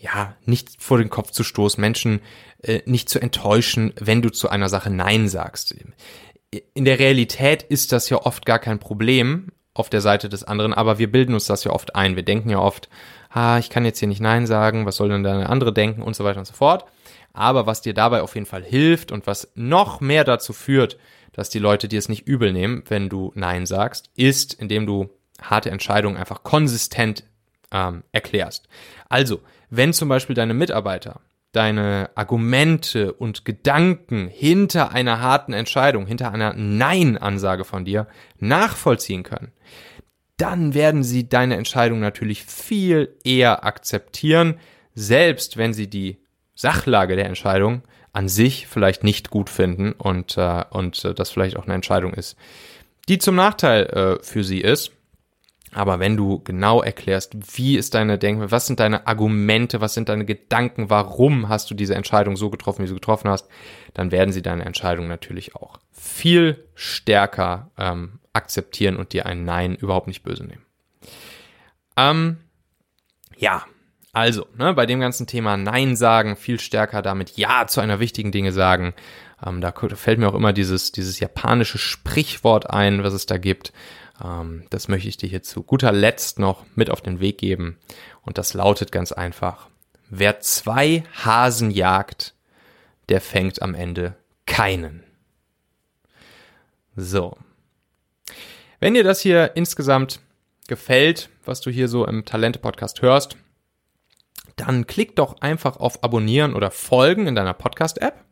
ja 0.00 0.36
nicht 0.44 0.82
vor 0.82 0.98
den 0.98 1.10
Kopf 1.10 1.30
zu 1.30 1.44
stoßen, 1.44 1.80
Menschen 1.80 2.20
äh, 2.62 2.82
nicht 2.86 3.08
zu 3.08 3.20
enttäuschen, 3.20 3.92
wenn 3.98 4.22
du 4.22 4.30
zu 4.30 4.48
einer 4.48 4.68
Sache 4.68 4.90
Nein 4.90 5.28
sagst. 5.28 5.74
In 6.74 6.84
der 6.84 6.98
Realität 6.98 7.62
ist 7.62 7.92
das 7.92 8.08
ja 8.08 8.18
oft 8.18 8.46
gar 8.46 8.58
kein 8.58 8.78
Problem, 8.78 9.50
auf 9.76 9.90
der 9.90 10.00
Seite 10.00 10.28
des 10.28 10.44
anderen, 10.44 10.72
aber 10.72 10.98
wir 10.98 11.10
bilden 11.10 11.34
uns 11.34 11.46
das 11.46 11.64
ja 11.64 11.70
oft 11.70 11.94
ein. 11.94 12.16
Wir 12.16 12.22
denken 12.22 12.48
ja 12.48 12.58
oft, 12.58 12.88
ah, 13.30 13.58
ich 13.58 13.68
kann 13.68 13.84
jetzt 13.84 13.98
hier 13.98 14.08
nicht 14.08 14.20
Nein 14.20 14.46
sagen, 14.46 14.86
was 14.86 14.96
soll 14.96 15.10
denn 15.10 15.22
der 15.22 15.50
andere 15.50 15.72
denken 15.72 16.02
und 16.02 16.16
so 16.16 16.24
weiter 16.24 16.38
und 16.38 16.46
so 16.46 16.54
fort. 16.54 16.86
Aber 17.32 17.66
was 17.66 17.82
dir 17.82 17.92
dabei 17.92 18.22
auf 18.22 18.34
jeden 18.34 18.46
Fall 18.46 18.64
hilft 18.64 19.12
und 19.12 19.26
was 19.26 19.52
noch 19.54 20.00
mehr 20.00 20.24
dazu 20.24 20.54
führt, 20.54 20.96
dass 21.32 21.50
die 21.50 21.58
Leute 21.58 21.88
dir 21.88 21.98
es 21.98 22.08
nicht 22.08 22.26
übel 22.26 22.52
nehmen, 22.52 22.82
wenn 22.88 23.10
du 23.10 23.32
Nein 23.34 23.66
sagst, 23.66 24.10
ist, 24.16 24.54
indem 24.54 24.86
du 24.86 25.10
harte 25.42 25.70
Entscheidungen 25.70 26.16
einfach 26.16 26.42
konsistent 26.42 27.24
ähm, 27.70 28.02
erklärst. 28.12 28.68
Also, 29.10 29.42
wenn 29.70 29.92
zum 29.92 30.08
Beispiel 30.08 30.34
deine 30.34 30.54
Mitarbeiter 30.54 31.20
deine 31.56 32.10
Argumente 32.16 33.14
und 33.14 33.46
Gedanken 33.46 34.28
hinter 34.28 34.92
einer 34.92 35.20
harten 35.22 35.54
Entscheidung, 35.54 36.06
hinter 36.06 36.30
einer 36.30 36.52
Nein-Ansage 36.52 37.64
von 37.64 37.86
dir 37.86 38.06
nachvollziehen 38.38 39.22
können, 39.22 39.52
dann 40.36 40.74
werden 40.74 41.02
sie 41.02 41.30
deine 41.30 41.56
Entscheidung 41.56 41.98
natürlich 41.98 42.44
viel 42.44 43.16
eher 43.24 43.64
akzeptieren, 43.64 44.60
selbst 44.94 45.56
wenn 45.56 45.72
sie 45.72 45.88
die 45.88 46.18
Sachlage 46.54 47.16
der 47.16 47.26
Entscheidung 47.26 47.82
an 48.12 48.28
sich 48.28 48.66
vielleicht 48.66 49.02
nicht 49.02 49.30
gut 49.30 49.48
finden 49.48 49.92
und, 49.92 50.36
äh, 50.36 50.64
und 50.68 51.04
äh, 51.06 51.14
das 51.14 51.30
vielleicht 51.30 51.56
auch 51.56 51.64
eine 51.64 51.74
Entscheidung 51.74 52.12
ist, 52.12 52.36
die 53.08 53.16
zum 53.18 53.34
Nachteil 53.34 53.86
äh, 53.86 54.22
für 54.22 54.44
sie 54.44 54.60
ist. 54.60 54.92
Aber 55.76 55.98
wenn 55.98 56.16
du 56.16 56.40
genau 56.42 56.82
erklärst, 56.82 57.36
wie 57.56 57.76
ist 57.76 57.92
deine 57.94 58.18
Denke, 58.18 58.50
was 58.50 58.66
sind 58.66 58.80
deine 58.80 59.06
Argumente, 59.06 59.82
was 59.82 59.92
sind 59.92 60.08
deine 60.08 60.24
Gedanken, 60.24 60.88
warum 60.88 61.50
hast 61.50 61.70
du 61.70 61.74
diese 61.74 61.94
Entscheidung 61.94 62.36
so 62.36 62.48
getroffen, 62.48 62.82
wie 62.82 62.88
du 62.88 62.94
getroffen 62.94 63.28
hast, 63.28 63.46
dann 63.92 64.10
werden 64.10 64.32
sie 64.32 64.40
deine 64.40 64.64
Entscheidung 64.64 65.06
natürlich 65.06 65.54
auch 65.54 65.78
viel 65.92 66.66
stärker 66.74 67.70
ähm, 67.76 68.20
akzeptieren 68.32 68.96
und 68.96 69.12
dir 69.12 69.26
ein 69.26 69.44
Nein 69.44 69.74
überhaupt 69.74 70.06
nicht 70.06 70.22
böse 70.22 70.44
nehmen. 70.44 70.64
Ähm, 71.98 72.38
ja, 73.36 73.64
also, 74.14 74.46
ne, 74.56 74.72
bei 74.72 74.86
dem 74.86 74.98
ganzen 74.98 75.26
Thema 75.26 75.58
Nein 75.58 75.94
sagen, 75.94 76.36
viel 76.36 76.58
stärker 76.58 77.02
damit 77.02 77.36
Ja 77.36 77.66
zu 77.66 77.82
einer 77.82 78.00
wichtigen 78.00 78.32
Dinge 78.32 78.50
sagen. 78.50 78.94
Ähm, 79.44 79.60
da 79.60 79.72
fällt 79.72 80.18
mir 80.18 80.28
auch 80.28 80.34
immer 80.34 80.54
dieses, 80.54 80.90
dieses 80.90 81.20
japanische 81.20 81.76
Sprichwort 81.76 82.70
ein, 82.70 83.04
was 83.04 83.12
es 83.12 83.26
da 83.26 83.36
gibt. 83.36 83.74
Ähm, 84.22 84.64
das 84.70 84.88
möchte 84.88 85.08
ich 85.08 85.16
dir 85.16 85.28
hier 85.28 85.42
zu 85.42 85.62
guter 85.62 85.92
Letzt 85.92 86.38
noch 86.38 86.64
mit 86.74 86.90
auf 86.90 87.00
den 87.00 87.20
Weg 87.20 87.38
geben. 87.38 87.78
Und 88.22 88.38
das 88.38 88.54
lautet 88.54 88.92
ganz 88.92 89.12
einfach. 89.12 89.68
Wer 90.08 90.40
zwei 90.40 91.04
Hasen 91.24 91.70
jagt, 91.70 92.34
der 93.08 93.20
fängt 93.20 93.62
am 93.62 93.74
Ende 93.74 94.14
keinen. 94.46 95.02
So. 96.94 97.36
Wenn 98.80 98.94
dir 98.94 99.04
das 99.04 99.20
hier 99.20 99.56
insgesamt 99.56 100.20
gefällt, 100.68 101.28
was 101.44 101.60
du 101.60 101.70
hier 101.70 101.88
so 101.88 102.06
im 102.06 102.24
Talente-Podcast 102.24 103.02
hörst, 103.02 103.36
dann 104.56 104.86
klick 104.86 105.16
doch 105.16 105.40
einfach 105.40 105.76
auf 105.76 106.02
Abonnieren 106.02 106.54
oder 106.54 106.70
Folgen 106.70 107.26
in 107.26 107.34
deiner 107.34 107.54
Podcast-App. 107.54 108.25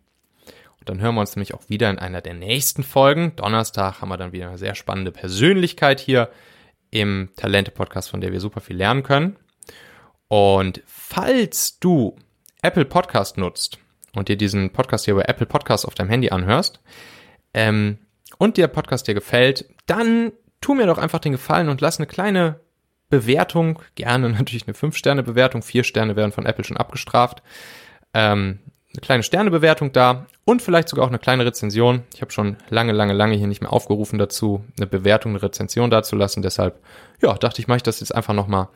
Und 0.84 0.90
dann 0.90 1.00
hören 1.00 1.14
wir 1.14 1.22
uns 1.22 1.34
nämlich 1.34 1.54
auch 1.54 1.66
wieder 1.70 1.88
in 1.88 1.98
einer 1.98 2.20
der 2.20 2.34
nächsten 2.34 2.82
Folgen. 2.82 3.34
Donnerstag 3.36 4.02
haben 4.02 4.10
wir 4.10 4.18
dann 4.18 4.32
wieder 4.32 4.48
eine 4.48 4.58
sehr 4.58 4.74
spannende 4.74 5.12
Persönlichkeit 5.12 5.98
hier 5.98 6.28
im 6.90 7.30
Talente-Podcast, 7.36 8.10
von 8.10 8.20
der 8.20 8.32
wir 8.32 8.40
super 8.40 8.60
viel 8.60 8.76
lernen 8.76 9.02
können. 9.02 9.36
Und 10.28 10.82
falls 10.84 11.78
du 11.78 12.16
Apple 12.60 12.84
Podcast 12.84 13.38
nutzt 13.38 13.78
und 14.14 14.28
dir 14.28 14.36
diesen 14.36 14.74
Podcast 14.74 15.06
hier 15.06 15.14
bei 15.14 15.22
Apple 15.22 15.46
Podcast 15.46 15.86
auf 15.86 15.94
deinem 15.94 16.10
Handy 16.10 16.28
anhörst 16.28 16.80
ähm, 17.54 17.96
und 18.36 18.58
der 18.58 18.68
Podcast 18.68 19.08
dir 19.08 19.14
gefällt, 19.14 19.64
dann 19.86 20.32
tu 20.60 20.74
mir 20.74 20.86
doch 20.86 20.98
einfach 20.98 21.20
den 21.20 21.32
Gefallen 21.32 21.70
und 21.70 21.80
lass 21.80 21.98
eine 21.98 22.06
kleine 22.06 22.60
Bewertung, 23.08 23.78
gerne 23.94 24.28
natürlich 24.28 24.66
eine 24.66 24.76
5-Sterne-Bewertung, 24.76 25.62
4 25.62 25.82
Sterne 25.82 26.14
werden 26.14 26.32
von 26.32 26.44
Apple 26.44 26.64
schon 26.64 26.76
abgestraft. 26.76 27.42
Ähm, 28.12 28.58
eine 28.94 29.00
kleine 29.00 29.22
Sternebewertung 29.24 29.92
da 29.92 30.26
und 30.44 30.62
vielleicht 30.62 30.88
sogar 30.88 31.04
auch 31.04 31.08
eine 31.08 31.18
kleine 31.18 31.44
Rezension. 31.44 32.04
Ich 32.14 32.20
habe 32.20 32.30
schon 32.30 32.56
lange, 32.70 32.92
lange, 32.92 33.12
lange 33.12 33.34
hier 33.34 33.48
nicht 33.48 33.60
mehr 33.60 33.72
aufgerufen 33.72 34.18
dazu, 34.18 34.64
eine 34.76 34.86
Bewertung, 34.86 35.32
eine 35.32 35.42
Rezension 35.42 35.90
dazulassen. 35.90 36.42
Deshalb, 36.42 36.80
ja, 37.20 37.34
dachte 37.34 37.60
ich, 37.60 37.66
mache 37.66 37.78
ich 37.78 37.82
das 37.82 37.98
jetzt 37.98 38.14
einfach 38.14 38.34
nochmal. 38.34 38.68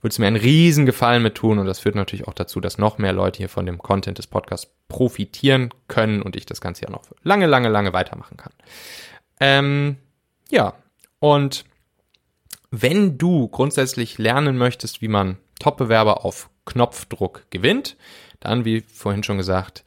Würde 0.00 0.12
es 0.12 0.18
mir 0.18 0.28
einen 0.28 0.36
riesen 0.36 0.86
Gefallen 0.86 1.22
mit 1.22 1.34
tun 1.34 1.58
und 1.58 1.66
das 1.66 1.80
führt 1.80 1.94
natürlich 1.94 2.26
auch 2.26 2.32
dazu, 2.32 2.60
dass 2.60 2.78
noch 2.78 2.96
mehr 2.96 3.12
Leute 3.12 3.38
hier 3.38 3.50
von 3.50 3.66
dem 3.66 3.76
Content 3.76 4.16
des 4.16 4.26
Podcasts 4.26 4.70
profitieren 4.88 5.74
können 5.88 6.22
und 6.22 6.36
ich 6.36 6.46
das 6.46 6.62
Ganze 6.62 6.86
ja 6.86 6.90
noch 6.90 7.02
lange, 7.22 7.46
lange, 7.46 7.68
lange 7.68 7.92
weitermachen 7.92 8.38
kann. 8.38 8.52
Ähm, 9.40 9.96
ja, 10.50 10.72
und 11.18 11.66
wenn 12.70 13.18
du 13.18 13.48
grundsätzlich 13.48 14.16
lernen 14.16 14.56
möchtest, 14.56 15.02
wie 15.02 15.08
man 15.08 15.36
Top-Bewerber 15.58 16.24
auf 16.24 16.48
Knopfdruck 16.64 17.42
gewinnt, 17.50 17.96
dann, 18.40 18.64
wie 18.64 18.80
vorhin 18.80 19.22
schon 19.22 19.38
gesagt, 19.38 19.84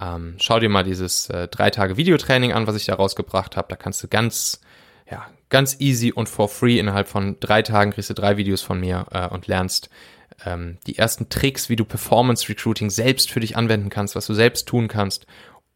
ähm, 0.00 0.36
schau 0.38 0.58
dir 0.58 0.68
mal 0.68 0.84
dieses 0.84 1.28
äh, 1.28 1.48
drei 1.48 1.70
Tage 1.70 1.96
Videotraining 1.96 2.52
an, 2.52 2.66
was 2.66 2.76
ich 2.76 2.86
da 2.86 2.94
rausgebracht 2.94 3.56
habe. 3.56 3.68
Da 3.68 3.76
kannst 3.76 4.02
du 4.02 4.08
ganz, 4.08 4.60
ja, 5.10 5.26
ganz 5.48 5.80
easy 5.80 6.12
und 6.12 6.28
for 6.28 6.48
free 6.48 6.78
innerhalb 6.78 7.08
von 7.08 7.38
drei 7.40 7.62
Tagen 7.62 7.92
kriegst 7.92 8.10
du 8.10 8.14
drei 8.14 8.36
Videos 8.36 8.62
von 8.62 8.80
mir 8.80 9.06
äh, 9.10 9.28
und 9.28 9.46
lernst 9.46 9.90
ähm, 10.44 10.78
die 10.86 10.96
ersten 10.96 11.28
Tricks, 11.28 11.68
wie 11.68 11.76
du 11.76 11.84
Performance 11.84 12.48
Recruiting 12.48 12.90
selbst 12.90 13.30
für 13.30 13.40
dich 13.40 13.56
anwenden 13.56 13.90
kannst, 13.90 14.16
was 14.16 14.26
du 14.26 14.34
selbst 14.34 14.66
tun 14.66 14.88
kannst, 14.88 15.26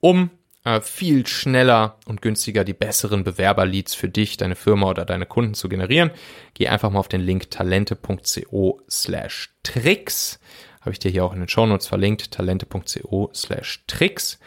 um 0.01 0.31
äh, 0.65 0.81
viel 0.81 1.27
schneller 1.27 1.99
und 2.07 2.23
günstiger 2.23 2.65
die 2.65 2.73
besseren 2.73 3.25
Bewerberleads 3.25 3.95
für 3.95 4.09
dich, 4.09 4.37
deine 4.37 4.57
Firma 4.57 4.89
oder 4.89 5.05
deine 5.05 5.27
Kunden 5.27 5.55
zu 5.55 5.69
generieren. 5.69 6.11
Geh 6.55 6.69
einfach 6.69 6.91
mal 6.91 7.01
auf 7.01 7.09
den 7.09 7.21
Link 7.21 7.51
talente.co 7.51 8.81
slash 8.89 9.55
tricks. 9.63 10.41
Habe 10.85 10.93
ich 10.93 10.99
dir 10.99 11.11
hier 11.11 11.25
auch 11.25 11.33
in 11.33 11.41
den 11.41 11.49
Shownotes 11.49 11.87
verlinkt, 11.87 12.31
talente.co 12.31 13.31
slash 13.33 13.85
tricks. 13.87 14.39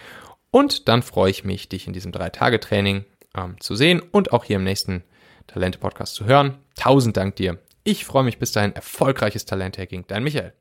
Und 0.51 0.87
dann 0.87 1.01
freue 1.01 1.31
ich 1.31 1.43
mich, 1.43 1.67
dich 1.67 1.87
in 1.87 1.93
diesem 1.93 2.11
Drei-Tage-Training 2.11 3.05
ähm, 3.35 3.59
zu 3.59 3.75
sehen 3.75 4.01
und 4.11 4.33
auch 4.33 4.45
hier 4.45 4.57
im 4.57 4.63
nächsten 4.63 5.03
Talente-Podcast 5.47 6.13
zu 6.13 6.25
hören. 6.25 6.59
Tausend 6.75 7.17
Dank 7.17 7.37
dir. 7.37 7.57
Ich 7.83 8.05
freue 8.05 8.23
mich 8.23 8.37
bis 8.37 8.51
dahin. 8.51 8.75
Erfolgreiches 8.75 9.45
Talent-Hacking. 9.45 10.05
Dein 10.07 10.23
Michael. 10.23 10.53